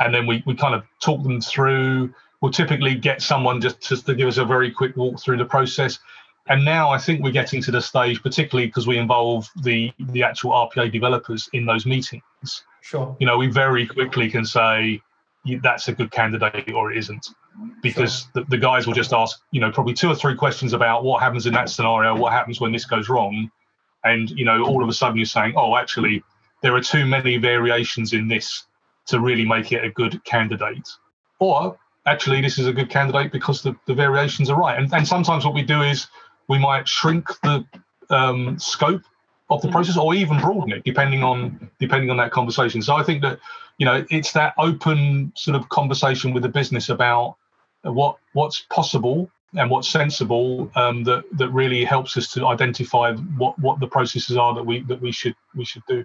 and 0.00 0.14
then 0.14 0.26
we 0.26 0.42
we 0.46 0.54
kind 0.54 0.74
of 0.74 0.84
talk 1.00 1.22
them 1.22 1.40
through 1.40 2.14
we'll 2.40 2.52
typically 2.52 2.94
get 2.94 3.22
someone 3.22 3.60
just, 3.60 3.80
just 3.80 4.06
to 4.06 4.14
give 4.14 4.28
us 4.28 4.38
a 4.38 4.44
very 4.44 4.70
quick 4.70 4.96
walk 4.96 5.20
through 5.20 5.38
the 5.38 5.44
process. 5.44 5.98
And 6.48 6.64
now 6.64 6.90
I 6.90 6.98
think 6.98 7.22
we're 7.22 7.32
getting 7.32 7.62
to 7.62 7.70
the 7.70 7.80
stage, 7.80 8.22
particularly 8.22 8.66
because 8.66 8.86
we 8.86 8.96
involve 8.96 9.48
the 9.62 9.92
the 9.98 10.22
actual 10.22 10.52
RPA 10.52 10.90
developers 10.90 11.48
in 11.52 11.66
those 11.66 11.84
meetings. 11.84 12.22
Sure. 12.80 13.14
You 13.20 13.26
know, 13.26 13.36
we 13.36 13.48
very 13.48 13.86
quickly 13.86 14.30
can 14.30 14.46
say 14.46 15.02
that's 15.56 15.88
a 15.88 15.92
good 15.92 16.10
candidate 16.10 16.72
or 16.72 16.92
it 16.92 16.98
isn't, 16.98 17.28
because 17.82 18.20
sure. 18.20 18.30
the, 18.34 18.50
the 18.50 18.58
guys 18.58 18.86
will 18.86 18.94
just 18.94 19.12
ask, 19.12 19.40
you 19.50 19.60
know, 19.60 19.70
probably 19.70 19.94
two 19.94 20.08
or 20.08 20.14
three 20.14 20.34
questions 20.34 20.72
about 20.72 21.04
what 21.04 21.22
happens 21.22 21.46
in 21.46 21.54
that 21.54 21.68
scenario, 21.70 22.16
what 22.16 22.32
happens 22.32 22.60
when 22.60 22.72
this 22.72 22.84
goes 22.84 23.08
wrong, 23.08 23.50
and 24.04 24.30
you 24.30 24.44
know, 24.44 24.64
all 24.64 24.82
of 24.82 24.88
a 24.88 24.92
sudden 24.92 25.16
you're 25.16 25.26
saying, 25.26 25.54
oh, 25.56 25.76
actually, 25.76 26.22
there 26.62 26.74
are 26.74 26.80
too 26.80 27.06
many 27.06 27.36
variations 27.36 28.12
in 28.12 28.28
this 28.28 28.64
to 29.06 29.20
really 29.20 29.44
make 29.44 29.72
it 29.72 29.84
a 29.84 29.90
good 29.90 30.22
candidate. 30.24 30.88
Or 31.38 31.78
actually 32.06 32.40
this 32.40 32.58
is 32.58 32.66
a 32.66 32.72
good 32.72 32.90
candidate 32.90 33.32
because 33.32 33.62
the, 33.62 33.74
the 33.86 33.94
variations 33.94 34.50
are 34.50 34.58
right. 34.58 34.78
And, 34.78 34.92
and 34.92 35.06
sometimes 35.06 35.44
what 35.44 35.54
we 35.54 35.62
do 35.62 35.82
is 35.82 36.08
we 36.48 36.58
might 36.58 36.88
shrink 36.88 37.28
the 37.42 37.64
um, 38.10 38.58
scope 38.58 39.02
of 39.50 39.62
the 39.62 39.68
mm. 39.68 39.72
process 39.72 39.96
or 39.96 40.14
even 40.14 40.40
broaden 40.40 40.72
it 40.72 40.84
depending 40.84 41.22
on 41.22 41.70
depending 41.78 42.10
on 42.10 42.16
that 42.16 42.30
conversation. 42.32 42.82
So 42.82 42.94
I 42.94 43.02
think 43.02 43.22
that 43.22 43.38
you 43.78 43.86
know 43.86 44.04
it's 44.10 44.32
that 44.32 44.54
open 44.58 45.32
sort 45.36 45.56
of 45.56 45.68
conversation 45.68 46.32
with 46.34 46.42
the 46.42 46.48
business 46.48 46.88
about 46.88 47.36
what 47.82 48.18
what's 48.32 48.60
possible 48.70 49.30
and 49.54 49.70
what's 49.70 49.88
sensible 49.88 50.70
um, 50.74 51.04
that 51.04 51.24
that 51.32 51.48
really 51.50 51.84
helps 51.84 52.16
us 52.16 52.30
to 52.32 52.46
identify 52.46 53.14
what 53.14 53.58
what 53.58 53.80
the 53.80 53.86
processes 53.86 54.36
are 54.36 54.54
that 54.54 54.64
we 54.64 54.80
that 54.82 55.00
we 55.00 55.12
should 55.12 55.34
we 55.54 55.64
should 55.64 55.82
do. 55.88 56.04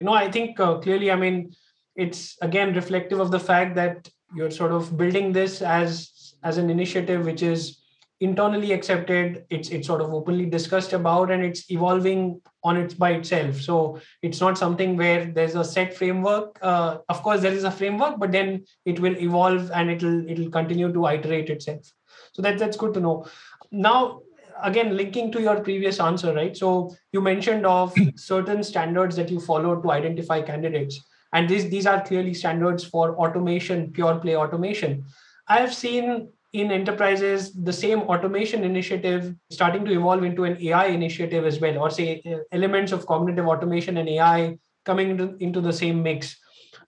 You 0.00 0.06
know, 0.06 0.12
I 0.12 0.30
think 0.30 0.60
uh, 0.60 0.78
clearly. 0.78 1.10
I 1.10 1.16
mean, 1.16 1.54
it's 1.96 2.36
again 2.42 2.74
reflective 2.74 3.20
of 3.20 3.30
the 3.30 3.40
fact 3.40 3.74
that 3.76 4.10
you're 4.34 4.50
sort 4.50 4.72
of 4.72 4.96
building 4.96 5.32
this 5.32 5.62
as 5.62 6.34
as 6.42 6.56
an 6.56 6.70
initiative 6.70 7.26
which 7.26 7.42
is 7.42 7.79
internally 8.20 8.72
accepted 8.72 9.46
it's 9.48 9.70
it's 9.70 9.86
sort 9.86 10.02
of 10.02 10.12
openly 10.12 10.44
discussed 10.44 10.92
about 10.92 11.30
and 11.30 11.42
it's 11.42 11.70
evolving 11.70 12.40
on 12.62 12.76
its 12.76 12.92
by 12.92 13.12
itself. 13.12 13.56
So 13.60 13.98
it's 14.22 14.40
not 14.40 14.58
something 14.58 14.96
where 14.96 15.24
there's 15.24 15.54
a 15.54 15.64
set 15.64 15.94
framework. 15.94 16.58
Uh, 16.60 16.98
of 17.08 17.22
course 17.22 17.40
there 17.40 17.52
is 17.52 17.64
a 17.64 17.70
framework 17.70 18.18
but 18.18 18.30
then 18.30 18.64
it 18.84 19.00
will 19.00 19.16
evolve 19.18 19.70
and 19.70 19.90
it'll 19.90 20.28
it'll 20.28 20.50
continue 20.50 20.92
to 20.92 21.06
iterate 21.06 21.48
itself. 21.48 21.90
So 22.32 22.42
that 22.42 22.58
that's 22.58 22.76
good 22.76 22.92
to 22.94 23.00
know. 23.00 23.26
Now 23.72 24.20
again 24.62 24.94
linking 24.94 25.32
to 25.32 25.40
your 25.40 25.60
previous 25.60 25.98
answer 25.98 26.34
right? 26.34 26.54
So 26.54 26.94
you 27.12 27.22
mentioned 27.22 27.64
of 27.64 27.94
certain 28.16 28.62
standards 28.62 29.16
that 29.16 29.30
you 29.30 29.40
follow 29.40 29.80
to 29.80 29.90
identify 29.92 30.42
candidates. 30.42 31.02
And 31.32 31.48
these 31.48 31.70
these 31.70 31.86
are 31.86 32.04
clearly 32.04 32.34
standards 32.34 32.84
for 32.84 33.16
automation 33.16 33.90
pure 33.92 34.16
play 34.18 34.36
automation. 34.36 35.04
I 35.48 35.60
have 35.60 35.72
seen 35.72 36.28
in 36.52 36.72
enterprises 36.72 37.52
the 37.52 37.72
same 37.72 38.00
automation 38.02 38.64
initiative 38.64 39.34
starting 39.50 39.84
to 39.84 39.92
evolve 39.92 40.24
into 40.24 40.44
an 40.44 40.56
ai 40.60 40.86
initiative 40.86 41.44
as 41.44 41.60
well 41.60 41.78
or 41.78 41.90
say 41.90 42.20
uh, 42.26 42.38
elements 42.52 42.92
of 42.92 43.06
cognitive 43.06 43.46
automation 43.46 43.96
and 43.98 44.08
ai 44.08 44.58
coming 44.84 45.10
into, 45.10 45.36
into 45.38 45.60
the 45.60 45.72
same 45.72 46.02
mix 46.02 46.36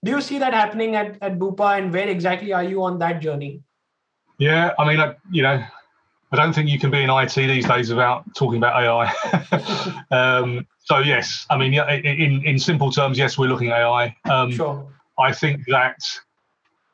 do 0.03 0.11
you 0.11 0.21
see 0.21 0.37
that 0.37 0.53
happening 0.53 0.95
at, 0.95 1.17
at 1.21 1.39
bupa 1.39 1.77
and 1.77 1.93
where 1.93 2.09
exactly 2.09 2.51
are 2.51 2.63
you 2.63 2.83
on 2.83 2.99
that 2.99 3.21
journey 3.21 3.61
yeah 4.37 4.73
i 4.77 4.87
mean 4.87 4.99
I, 4.99 5.15
you 5.31 5.43
know 5.43 5.63
I 6.33 6.35
don't 6.35 6.51
think 6.51 6.67
you 6.67 6.79
can 6.79 6.89
be 6.89 7.03
in 7.03 7.11
IT 7.11 7.35
these 7.35 7.67
days 7.67 7.89
without 7.91 8.23
talking 8.33 8.57
about 8.57 8.81
AI. 8.81 10.03
um, 10.11 10.65
so 10.79 10.97
yes, 10.97 11.45
I 11.51 11.57
mean, 11.57 11.75
in 11.75 12.43
in 12.43 12.57
simple 12.57 12.91
terms, 12.91 13.19
yes, 13.19 13.37
we're 13.37 13.49
looking 13.49 13.69
at 13.69 13.81
AI. 13.81 14.15
Um, 14.27 14.51
sure. 14.51 14.91
I 15.19 15.31
think 15.31 15.61
that, 15.67 15.99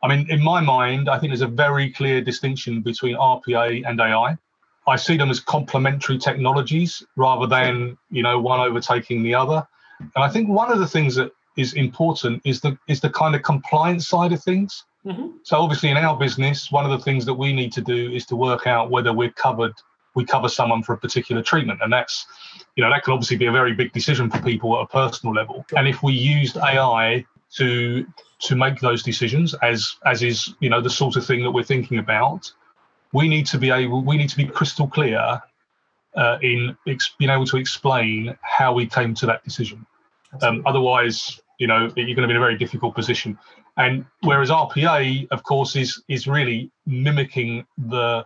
I 0.02 0.08
mean, 0.08 0.30
in 0.30 0.42
my 0.42 0.62
mind, 0.62 1.10
I 1.10 1.20
think 1.20 1.32
there's 1.32 1.42
a 1.42 1.48
very 1.48 1.92
clear 1.92 2.22
distinction 2.22 2.82
between 2.82 3.18
RPA 3.18 3.88
and 3.88 4.00
AI. 4.00 4.38
I 4.88 4.96
see 4.96 5.18
them 5.18 5.30
as 5.30 5.40
complementary 5.40 6.18
technologies 6.18 7.04
rather 7.16 7.46
than 7.46 7.98
you 8.10 8.24
know 8.24 8.40
one 8.40 8.60
overtaking 8.60 9.24
the 9.24 9.36
other. 9.36 9.68
And 10.00 10.24
I 10.24 10.30
think 10.30 10.50
one 10.50 10.72
of 10.72 10.80
the 10.80 10.88
things 10.88 11.16
that 11.16 11.32
is 11.58 11.74
important 11.74 12.42
is 12.46 12.62
the 12.62 12.78
is 12.88 13.02
the 13.02 13.10
kind 13.10 13.36
of 13.36 13.44
compliance 13.44 14.08
side 14.08 14.32
of 14.32 14.42
things. 14.42 14.86
Mm-hmm. 15.06 15.28
So 15.44 15.60
obviously, 15.60 15.90
in 15.90 15.98
our 15.98 16.18
business, 16.18 16.72
one 16.72 16.86
of 16.86 16.92
the 16.92 17.04
things 17.04 17.26
that 17.26 17.34
we 17.34 17.54
need 17.54 17.72
to 17.74 17.82
do 17.82 18.12
is 18.12 18.26
to 18.28 18.36
work 18.36 18.68
out 18.68 18.90
whether 18.90 19.14
we're 19.14 19.32
covered 19.32 19.74
we 20.16 20.26
cover 20.26 20.50
someone 20.50 20.84
for 20.84 20.94
a 20.94 20.98
particular 20.98 21.42
treatment 21.42 21.80
and 21.84 21.94
that's 21.94 22.26
you 22.76 22.84
know 22.84 22.90
that 22.90 23.04
can 23.04 23.14
obviously 23.14 23.38
be 23.38 23.46
a 23.46 23.52
very 23.52 23.74
big 23.74 23.94
decision 23.94 24.30
for 24.30 24.42
people 24.42 24.76
at 24.78 24.84
a 24.84 24.88
personal 24.88 25.34
level 25.34 25.66
and 25.78 25.88
if 25.88 26.02
we 26.02 26.14
used 26.14 26.58
ai 26.58 27.26
to 27.56 28.06
to 28.40 28.56
make 28.56 28.80
those 28.80 29.04
decisions 29.04 29.54
as 29.62 29.96
as 30.06 30.22
is 30.24 30.54
you 30.60 30.70
know 30.70 30.82
the 30.82 30.90
sort 30.90 31.16
of 31.16 31.26
thing 31.26 31.44
that 31.44 31.52
we're 31.52 31.64
thinking 31.64 31.98
about 31.98 32.52
we 33.12 33.28
need 33.28 33.46
to 33.46 33.58
be 33.58 33.72
able 33.72 34.02
we 34.02 34.18
need 34.18 34.30
to 34.30 34.38
be 34.38 34.46
crystal 34.46 34.88
clear 34.88 35.42
uh, 36.16 36.38
in 36.42 36.76
ex- 36.88 37.14
being 37.18 37.32
able 37.32 37.46
to 37.46 37.58
explain 37.58 38.36
how 38.42 38.74
we 38.74 38.86
came 38.86 39.14
to 39.14 39.26
that 39.26 39.44
decision 39.44 39.86
um, 40.42 40.62
otherwise 40.66 41.42
you 41.58 41.68
know 41.68 41.92
you're 41.96 42.16
going 42.16 42.18
to 42.18 42.28
be 42.28 42.32
in 42.32 42.38
a 42.38 42.40
very 42.40 42.58
difficult 42.58 42.94
position 42.94 43.38
and 43.78 44.06
whereas 44.22 44.50
rpa 44.50 45.28
of 45.32 45.44
course 45.44 45.76
is 45.76 46.04
is 46.08 46.28
really 46.28 46.72
mimicking 46.86 47.66
the 47.78 48.26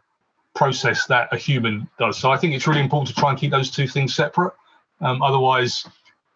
process 0.55 1.05
that 1.07 1.31
a 1.31 1.37
human 1.37 1.89
does. 1.99 2.17
So 2.17 2.31
I 2.31 2.37
think 2.37 2.53
it's 2.53 2.67
really 2.67 2.81
important 2.81 3.09
to 3.09 3.19
try 3.19 3.31
and 3.31 3.39
keep 3.39 3.51
those 3.51 3.71
two 3.71 3.87
things 3.87 4.13
separate. 4.13 4.53
Um, 5.01 5.21
otherwise, 5.21 5.85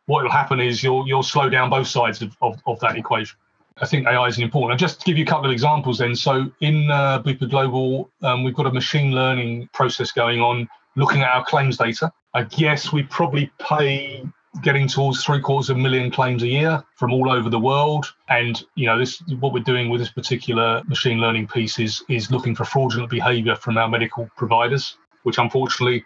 what 0.08 0.24
will 0.24 0.32
happen 0.32 0.60
is 0.60 0.82
you'll 0.82 1.08
you'll 1.08 1.24
slow 1.24 1.50
down 1.50 1.70
both 1.70 1.88
sides 1.88 2.22
of, 2.22 2.36
of, 2.42 2.60
of, 2.66 2.80
that 2.80 2.98
equation. 2.98 3.38
I 3.80 3.86
think 3.86 4.08
AI 4.08 4.28
is 4.28 4.40
important. 4.40 4.72
And 4.72 4.80
just 4.80 5.02
to 5.02 5.06
give 5.06 5.18
you 5.18 5.24
a 5.24 5.28
couple 5.28 5.46
of 5.46 5.52
examples, 5.52 6.00
then. 6.00 6.16
So 6.16 6.52
in 6.62 6.90
uh, 6.90 7.22
Bupa 7.22 7.48
Global, 7.50 8.10
um, 8.24 8.44
we've 8.44 8.56
got 8.56 8.66
a 8.66 8.72
machine 8.72 9.12
learning 9.12 9.70
process 9.74 10.12
going 10.12 10.42
on, 10.42 10.68
looking 10.96 11.22
at 11.22 11.30
our 11.30 11.46
claims 11.46 11.78
data. 11.78 12.12
I 12.34 12.44
guess 12.44 12.92
we 12.92 13.04
probably 13.04 13.52
pay 13.60 14.24
getting 14.64 14.88
towards 14.88 15.24
three 15.24 15.40
quarters 15.40 15.70
of 15.70 15.78
a 15.78 15.80
million 15.80 16.10
claims 16.10 16.42
a 16.42 16.48
year 16.48 16.84
from 16.96 17.14
all 17.14 17.30
over 17.30 17.50
the 17.50 17.60
world. 17.60 18.12
And 18.30 18.64
you 18.76 18.88
know, 18.88 18.98
this 18.98 19.22
what 19.40 19.54
we're 19.54 19.64
doing 19.64 19.90
with 19.90 20.02
this 20.02 20.10
particular 20.10 20.82
machine 20.88 21.20
learning 21.20 21.48
piece 21.48 21.80
is 21.80 22.04
is 22.10 22.32
looking 22.32 22.56
for 22.56 22.66
fraudulent 22.66 23.10
behaviour 23.10 23.56
from 23.56 23.78
our 23.78 23.88
medical 23.88 24.30
providers, 24.36 24.98
which 25.28 25.38
unfortunately 25.38 26.04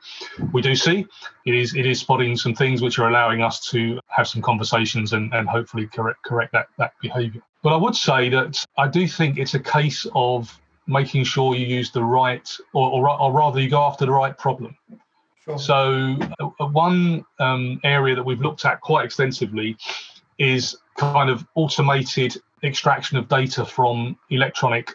we 0.51 0.61
do 0.61 0.75
see. 0.75 1.05
It 1.45 1.55
is 1.55 1.75
it 1.75 1.85
is 1.85 1.99
spotting 1.99 2.35
some 2.35 2.53
things 2.53 2.81
which 2.81 2.99
are 2.99 3.07
allowing 3.07 3.41
us 3.41 3.69
to 3.71 3.99
have 4.07 4.27
some 4.27 4.41
conversations 4.41 5.13
and, 5.13 5.33
and 5.33 5.47
hopefully 5.47 5.87
correct 5.87 6.23
correct 6.23 6.51
that 6.51 6.67
that 6.77 6.93
behaviour. 7.01 7.41
But 7.63 7.73
I 7.73 7.77
would 7.77 7.95
say 7.95 8.29
that 8.29 8.65
I 8.77 8.87
do 8.87 9.07
think 9.07 9.37
it's 9.37 9.53
a 9.53 9.59
case 9.59 10.05
of 10.13 10.59
making 10.87 11.23
sure 11.23 11.55
you 11.55 11.65
use 11.65 11.91
the 11.91 12.03
right 12.03 12.49
or, 12.73 12.89
or, 12.89 13.21
or 13.21 13.31
rather 13.31 13.61
you 13.61 13.69
go 13.69 13.83
after 13.83 14.05
the 14.05 14.11
right 14.11 14.35
problem 14.37 14.75
Sure. 15.45 15.57
So, 15.57 16.17
uh, 16.39 16.65
one 16.67 17.25
um, 17.39 17.79
area 17.83 18.15
that 18.15 18.23
we've 18.23 18.41
looked 18.41 18.63
at 18.63 18.79
quite 18.81 19.05
extensively 19.05 19.75
is 20.37 20.77
kind 20.97 21.29
of 21.31 21.47
automated 21.55 22.37
extraction 22.63 23.17
of 23.17 23.27
data 23.27 23.65
from 23.65 24.17
electronic 24.29 24.93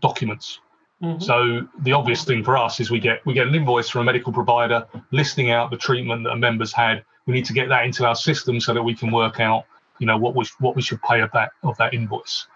documents. 0.00 0.60
Mm-hmm. 1.02 1.20
So 1.20 1.66
the 1.80 1.92
obvious 1.92 2.24
thing 2.24 2.44
for 2.44 2.56
us 2.56 2.78
is 2.78 2.90
we 2.90 3.00
get 3.00 3.24
we 3.26 3.34
get 3.34 3.48
an 3.48 3.54
invoice 3.54 3.88
from 3.88 4.02
a 4.02 4.04
medical 4.04 4.32
provider 4.32 4.86
listing 5.10 5.50
out 5.50 5.70
the 5.70 5.76
treatment 5.76 6.24
that 6.24 6.30
a 6.30 6.36
member's 6.36 6.72
had. 6.72 7.04
We 7.26 7.34
need 7.34 7.44
to 7.46 7.52
get 7.52 7.68
that 7.68 7.84
into 7.84 8.06
our 8.06 8.14
system 8.14 8.60
so 8.60 8.72
that 8.72 8.82
we 8.82 8.94
can 8.94 9.10
work 9.10 9.40
out, 9.40 9.64
you 9.98 10.06
know, 10.06 10.16
what 10.16 10.36
we 10.36 10.44
what 10.60 10.76
we 10.76 10.82
should 10.82 11.02
pay 11.02 11.20
of 11.20 11.30
that 11.32 11.50
of 11.64 11.76
that 11.78 11.92
invoice. 11.92 12.46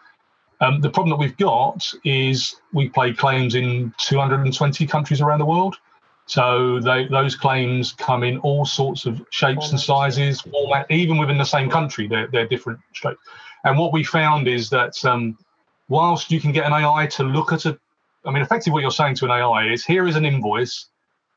Um, 0.61 0.81
the 0.81 0.89
problem 0.89 1.11
that 1.11 1.19
we've 1.19 1.37
got 1.37 1.93
is 2.05 2.57
we 2.73 2.89
pay 2.89 3.13
claims 3.13 3.55
in 3.55 3.93
220 3.99 4.87
countries 4.87 5.21
around 5.21 5.41
the 5.41 5.47
world. 5.47 5.77
So 6.27 6.81
they, 6.81 7.07
those 7.07 7.37
claims 7.37 7.93
come 7.93 8.25
in 8.25 8.39
all 8.39 8.65
sorts 8.65 9.07
of 9.07 9.25
shapes 9.31 9.71
and 9.71 9.79
sizes, 9.79 10.41
format, 10.41 10.91
even 10.91 11.19
within 11.19 11.39
the 11.39 11.45
same 11.45 11.71
country, 11.71 12.09
they're, 12.09 12.27
they're 12.27 12.49
different 12.49 12.81
straight. 12.95 13.17
And 13.65 13.79
what 13.79 13.93
we 13.93 14.03
found 14.03 14.49
is 14.49 14.69
that 14.71 15.05
um, 15.05 15.39
whilst 15.89 16.33
you 16.33 16.41
can 16.41 16.53
get 16.53 16.67
an 16.67 16.73
AI 16.73 17.07
to 17.07 17.23
look 17.23 17.53
at 17.53 17.67
a, 17.67 17.79
I 18.27 18.33
mean, 18.33 18.43
effectively 18.43 18.73
what 18.73 18.83
you're 18.83 18.91
saying 18.91 19.15
to 19.17 19.25
an 19.27 19.31
AI 19.31 19.69
is 19.73 19.85
here 19.85 20.07
is 20.07 20.17
an 20.17 20.25
invoice 20.25 20.87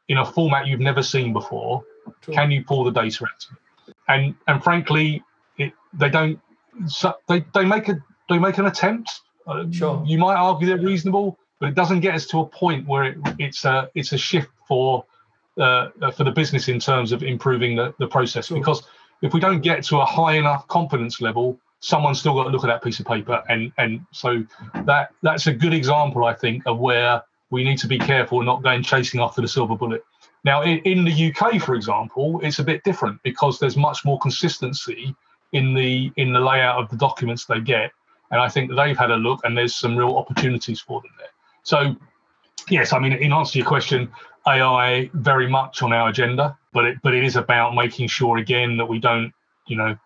in 0.07 0.17
a 0.17 0.25
format 0.25 0.67
you've 0.67 0.79
never 0.79 1.03
seen 1.03 1.33
before. 1.33 1.83
True. 2.21 2.33
Can 2.33 2.51
you 2.51 2.63
pull 2.63 2.83
the 2.83 2.91
data 2.91 3.23
out? 3.23 3.93
And 4.07 4.35
and 4.47 4.63
frankly, 4.63 5.23
it, 5.57 5.71
they 5.93 6.09
don't. 6.09 6.39
So 6.87 7.13
they 7.27 7.45
they 7.53 7.65
make 7.65 7.87
a 7.89 8.03
they 8.29 8.39
make 8.39 8.57
an 8.57 8.65
attempt. 8.65 9.21
Uh, 9.47 9.65
sure. 9.71 10.03
You 10.05 10.17
might 10.17 10.35
argue 10.35 10.67
they're 10.67 10.77
reasonable, 10.77 11.37
but 11.59 11.69
it 11.69 11.75
doesn't 11.75 12.01
get 12.01 12.15
us 12.15 12.25
to 12.27 12.39
a 12.39 12.45
point 12.45 12.87
where 12.87 13.03
it, 13.03 13.17
it's 13.37 13.65
a 13.65 13.89
it's 13.95 14.11
a 14.11 14.17
shift 14.17 14.49
for 14.67 15.05
uh, 15.59 15.89
uh, 16.01 16.11
for 16.11 16.23
the 16.23 16.31
business 16.31 16.67
in 16.69 16.79
terms 16.79 17.11
of 17.11 17.21
improving 17.21 17.75
the, 17.75 17.93
the 17.99 18.07
process. 18.07 18.47
Sure. 18.47 18.57
Because 18.57 18.83
if 19.21 19.33
we 19.33 19.39
don't 19.39 19.61
get 19.61 19.83
to 19.85 19.99
a 19.99 20.05
high 20.05 20.35
enough 20.35 20.67
confidence 20.67 21.21
level, 21.21 21.59
someone's 21.79 22.19
still 22.19 22.33
got 22.33 22.43
to 22.43 22.49
look 22.49 22.63
at 22.63 22.67
that 22.67 22.83
piece 22.83 22.99
of 22.99 23.05
paper, 23.05 23.43
and 23.49 23.71
and 23.77 24.05
so 24.11 24.43
that 24.85 25.11
that's 25.21 25.47
a 25.47 25.53
good 25.53 25.73
example, 25.73 26.25
I 26.25 26.33
think, 26.33 26.63
of 26.65 26.79
where 26.79 27.23
we 27.51 27.63
need 27.63 27.77
to 27.79 27.87
be 27.87 27.97
careful 27.97 28.43
not 28.43 28.61
going 28.63 28.83
chasing 28.83 29.19
after 29.21 29.41
the 29.41 29.47
silver 29.47 29.75
bullet. 29.75 30.03
Now, 30.45 30.61
in, 30.61 30.77
in 30.79 31.03
the 31.03 31.33
UK, 31.33 31.61
for 31.61 31.75
example, 31.75 32.39
it's 32.43 32.59
a 32.59 32.63
bit 32.63 32.83
different 32.83 33.21
because 33.23 33.59
there's 33.59 33.75
much 33.75 34.05
more 34.05 34.19
consistency 34.19 35.15
in 35.51 35.73
the 35.73 36.11
in 36.15 36.31
the 36.33 36.39
layout 36.39 36.81
of 36.81 36.89
the 36.89 36.97
documents 36.97 37.45
they 37.45 37.59
get 37.59 37.91
and 38.31 38.41
I 38.41 38.49
think 38.49 38.71
they've 38.75 38.97
had 38.97 39.11
a 39.11 39.15
look, 39.15 39.41
and 39.43 39.57
there's 39.57 39.75
some 39.75 39.97
real 39.97 40.17
opportunities 40.17 40.79
for 40.79 41.01
them 41.01 41.11
there. 41.17 41.27
So, 41.63 41.95
yes, 42.69 42.93
I 42.93 42.99
mean, 42.99 43.13
in 43.13 43.33
answer 43.33 43.53
to 43.53 43.59
your 43.59 43.67
question, 43.67 44.11
AI 44.47 45.09
very 45.13 45.49
much 45.49 45.81
on 45.81 45.93
our 45.93 46.09
agenda, 46.09 46.57
but 46.73 46.85
it 46.85 46.97
but 47.01 47.13
it 47.13 47.23
is 47.23 47.35
about 47.35 47.75
making 47.75 48.07
sure 48.07 48.37
again 48.37 48.77
that 48.77 48.85
we 48.85 48.99
don't, 48.99 49.33
you 49.67 49.77
know, 49.77 49.97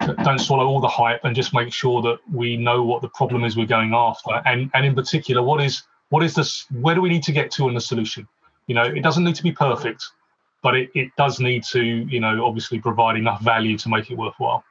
don't 0.00 0.38
swallow 0.38 0.66
all 0.66 0.80
the 0.80 0.88
hype 0.88 1.24
and 1.24 1.34
just 1.34 1.54
make 1.54 1.72
sure 1.72 2.02
that 2.02 2.18
we 2.32 2.56
know 2.56 2.82
what 2.82 3.02
the 3.02 3.08
problem 3.08 3.44
is 3.44 3.56
we're 3.56 3.66
going 3.66 3.94
after, 3.94 4.42
and 4.44 4.70
and 4.74 4.84
in 4.84 4.94
particular, 4.94 5.42
what 5.42 5.60
is 5.60 5.82
what 6.10 6.22
is 6.22 6.34
this? 6.34 6.66
Where 6.70 6.94
do 6.94 7.00
we 7.00 7.08
need 7.08 7.22
to 7.24 7.32
get 7.32 7.50
to 7.52 7.68
in 7.68 7.74
the 7.74 7.80
solution? 7.80 8.28
You 8.66 8.74
know, 8.74 8.84
it 8.84 9.02
doesn't 9.02 9.24
need 9.24 9.36
to 9.36 9.42
be 9.42 9.52
perfect, 9.52 10.04
but 10.62 10.76
it, 10.76 10.90
it 10.94 11.10
does 11.16 11.40
need 11.40 11.64
to, 11.64 11.82
you 11.82 12.20
know, 12.20 12.44
obviously 12.44 12.80
provide 12.80 13.16
enough 13.16 13.40
value 13.40 13.78
to 13.78 13.88
make 13.88 14.10
it 14.10 14.16
worthwhile. 14.16 14.64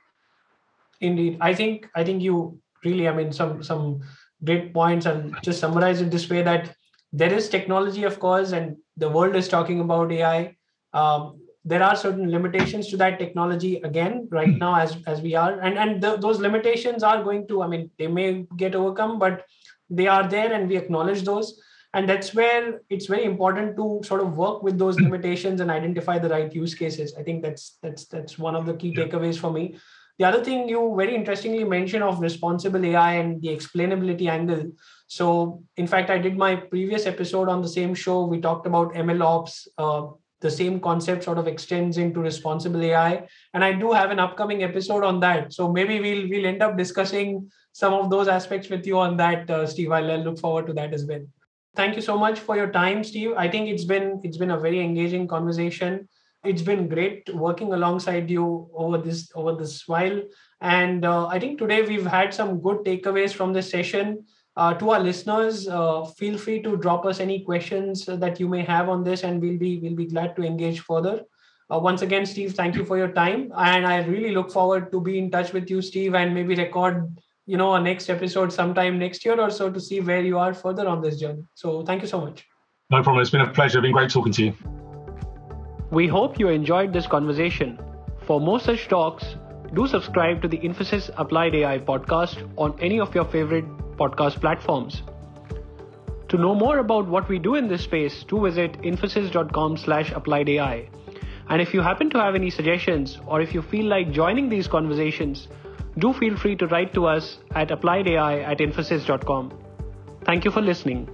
Indeed, 1.02 1.38
I 1.42 1.54
think 1.54 1.90
I 1.96 2.04
think 2.04 2.22
you 2.22 2.60
really, 2.84 3.08
I 3.08 3.14
mean, 3.14 3.32
some 3.34 3.64
some 3.64 4.02
great 4.44 4.74
points, 4.74 5.06
and 5.06 5.36
just 5.44 5.60
summarize 5.60 6.02
it 6.02 6.12
this 6.12 6.30
way: 6.30 6.42
that 6.44 6.76
there 7.12 7.34
is 7.34 7.50
technology, 7.50 8.04
of 8.04 8.20
course, 8.20 8.52
and 8.52 8.78
the 8.98 9.10
world 9.10 9.36
is 9.36 9.48
talking 9.48 9.80
about 9.82 10.12
AI. 10.12 10.56
Um, 10.94 11.42
there 11.66 11.82
are 11.82 11.96
certain 11.96 12.30
limitations 12.30 12.88
to 12.88 12.98
that 12.98 13.18
technology 13.18 13.78
again 13.78 14.28
right 14.32 14.54
hmm. 14.54 14.60
now 14.60 14.76
as 14.76 14.98
as 15.08 15.22
we 15.22 15.36
are 15.36 15.60
and 15.60 15.78
and 15.78 16.02
the, 16.02 16.16
those 16.18 16.40
limitations 16.40 17.04
are 17.04 17.24
going 17.24 17.48
to 17.48 17.62
i 17.64 17.68
mean 17.68 17.90
they 17.98 18.08
may 18.08 18.46
get 18.56 18.76
overcome 18.76 19.18
but 19.20 19.44
they 19.90 20.08
are 20.08 20.28
there 20.28 20.54
and 20.54 20.70
we 20.70 20.78
acknowledge 20.78 21.24
those 21.24 21.60
and 21.94 22.10
that's 22.10 22.34
where 22.34 22.82
it's 22.90 23.06
very 23.06 23.24
important 23.24 23.76
to 23.78 24.02
sort 24.04 24.22
of 24.22 24.38
work 24.38 24.62
with 24.62 24.78
those 24.78 24.98
hmm. 24.98 25.06
limitations 25.06 25.60
and 25.60 25.72
identify 25.72 26.20
the 26.20 26.30
right 26.30 26.54
use 26.54 26.76
cases 26.76 27.14
i 27.20 27.24
think 27.24 27.44
that's 27.44 27.78
that's 27.82 28.06
that's 28.06 28.38
one 28.38 28.56
of 28.56 28.66
the 28.66 28.76
key 28.76 28.96
takeaways 28.96 29.38
for 29.38 29.52
me 29.52 29.76
the 30.18 30.26
other 30.26 30.42
thing 30.44 30.70
you 30.70 30.94
very 30.96 31.14
interestingly 31.14 31.66
mentioned 31.66 32.02
of 32.02 32.22
responsible 32.22 32.86
AI 32.86 33.16
and 33.16 33.42
the 33.42 33.50
explainability 33.50 34.30
angle. 34.30 34.72
So, 35.08 35.62
in 35.76 35.88
fact, 35.88 36.10
I 36.10 36.18
did 36.18 36.38
my 36.38 36.56
previous 36.56 37.06
episode 37.06 37.50
on 37.50 37.62
the 37.62 37.68
same 37.68 37.94
show. 37.94 38.24
We 38.24 38.40
talked 38.40 38.66
about 38.66 38.94
ML 38.94 39.22
ops. 39.22 39.68
Uh, 39.78 40.08
the 40.46 40.52
same 40.52 40.80
concept 40.80 41.24
sort 41.28 41.38
of 41.38 41.48
extends 41.48 41.98
into 41.98 42.20
responsible 42.20 42.82
AI, 42.82 43.28
and 43.54 43.64
I 43.64 43.72
do 43.84 43.92
have 43.92 44.12
an 44.12 44.20
upcoming 44.26 44.64
episode 44.64 45.04
on 45.04 45.20
that. 45.22 45.54
So 45.54 45.72
maybe 45.78 46.00
we'll 46.00 46.28
we'll 46.34 46.50
end 46.54 46.64
up 46.68 46.78
discussing 46.78 47.32
some 47.84 47.94
of 48.02 48.10
those 48.10 48.28
aspects 48.40 48.70
with 48.76 48.92
you 48.92 49.00
on 49.06 49.18
that, 49.24 49.50
uh, 49.50 49.66
Steve. 49.66 49.92
I'll, 49.92 50.12
I'll 50.12 50.28
look 50.28 50.40
forward 50.40 50.68
to 50.68 50.74
that 50.82 50.94
as 51.00 51.06
well. 51.06 51.26
Thank 51.76 51.96
you 51.96 52.02
so 52.02 52.18
much 52.18 52.40
for 52.40 52.56
your 52.56 52.72
time, 52.82 53.04
Steve. 53.04 53.34
I 53.46 53.48
think 53.56 53.74
it's 53.74 53.90
been 53.96 54.22
it's 54.24 54.38
been 54.44 54.52
a 54.60 54.62
very 54.68 54.86
engaging 54.90 55.28
conversation 55.28 56.08
it's 56.46 56.62
been 56.62 56.88
great 56.88 57.30
working 57.34 57.74
alongside 57.74 58.30
you 58.30 58.70
over 58.74 58.98
this 58.98 59.32
over 59.36 59.54
this 59.56 59.88
while 59.88 60.22
and 60.62 61.06
uh, 61.06 61.28
i 61.28 61.40
think 61.40 61.58
today 61.58 61.82
we've 61.82 62.06
had 62.06 62.34
some 62.34 62.60
good 62.66 62.84
takeaways 62.86 63.34
from 63.34 63.54
this 63.54 63.70
session 63.70 64.24
uh, 64.58 64.74
to 64.74 64.90
our 64.92 65.00
listeners 65.00 65.68
uh, 65.68 66.04
feel 66.06 66.38
free 66.38 66.62
to 66.62 66.78
drop 66.78 67.06
us 67.06 67.20
any 67.20 67.44
questions 67.44 68.06
that 68.06 68.40
you 68.40 68.48
may 68.48 68.64
have 68.64 68.90
on 68.90 69.04
this 69.04 69.24
and 69.24 69.42
we'll 69.42 69.58
be 69.58 69.80
we'll 69.80 69.96
be 69.96 70.06
glad 70.06 70.36
to 70.36 70.44
engage 70.44 70.82
further. 70.82 71.22
Uh, 71.74 71.80
once 71.80 72.04
again 72.04 72.28
steve 72.28 72.54
thank 72.54 72.76
you 72.76 72.86
for 72.86 72.96
your 72.96 73.12
time 73.14 73.52
and 73.58 73.88
i 73.88 73.96
really 74.06 74.32
look 74.32 74.52
forward 74.52 74.92
to 74.92 75.02
be 75.02 75.18
in 75.18 75.32
touch 75.32 75.52
with 75.52 75.68
you 75.68 75.82
steve 75.82 76.14
and 76.14 76.32
maybe 76.32 76.54
record 76.54 77.08
you 77.46 77.58
know 77.58 77.76
a 77.76 77.80
next 77.80 78.10
episode 78.10 78.52
sometime 78.52 78.98
next 78.98 79.24
year 79.26 79.40
or 79.40 79.50
so 79.50 79.72
to 79.72 79.80
see 79.80 80.00
where 80.00 80.22
you 80.22 80.38
are 80.38 80.54
further 80.54 80.88
on 80.88 81.02
this 81.02 81.20
journey. 81.20 81.44
So 81.54 81.84
thank 81.84 82.02
you 82.02 82.08
so 82.08 82.22
much. 82.22 82.46
No 82.90 83.04
problem. 83.04 83.22
It's 83.22 83.30
been 83.30 83.42
a 83.42 83.52
pleasure. 83.52 83.80
It's 83.80 83.84
been 83.84 83.92
great 83.92 84.10
talking 84.10 84.34
to 84.34 84.46
you. 84.46 84.54
We 85.92 86.08
hope 86.08 86.40
you 86.40 86.50
enjoyed 86.50 86.94
this 86.94 87.08
conversation. 87.08 87.80
For 88.26 88.40
more 88.40 88.60
such 88.60 88.88
talks, 88.88 89.36
do 89.74 89.88
subscribe 89.88 90.42
to 90.42 90.48
the 90.48 90.58
Infosys 90.58 91.10
Applied 91.18 91.56
AI 91.56 91.80
podcast 91.80 92.50
on 92.58 92.78
any 92.80 93.00
of 93.00 93.14
your 93.14 93.26
favorite 93.26 93.66
podcast 93.98 94.40
platforms. 94.40 95.04
To 96.30 96.38
know 96.38 96.56
more 96.56 96.80
about 96.80 97.08
what 97.08 97.30
we 97.30 97.40
do 97.40 97.56
in 97.56 97.68
this 97.68 97.84
space, 97.84 98.24
do 98.24 98.42
visit 98.44 98.82
infosys.com 98.82 99.78
slash 99.78 100.12
applied 100.12 100.50
AI. 100.50 100.90
And 101.50 101.62
if 101.62 101.74
you 101.74 101.82
happen 101.82 102.10
to 102.10 102.20
have 102.20 102.36
any 102.36 102.50
suggestions 102.50 103.20
or 103.28 103.42
if 103.42 103.54
you 103.54 103.62
feel 103.62 103.86
like 103.86 104.12
joining 104.12 104.50
these 104.50 104.68
conversations, 104.68 105.48
do 106.00 106.14
feel 106.14 106.36
free 106.36 106.56
to 106.58 106.68
write 106.68 106.94
to 106.96 107.06
us 107.06 107.38
at 107.52 107.70
appliedai 107.70 108.44
at 108.44 108.58
infosys.com. 108.58 109.54
Thank 110.26 110.44
you 110.44 110.52
for 110.52 110.62
listening. 110.62 111.08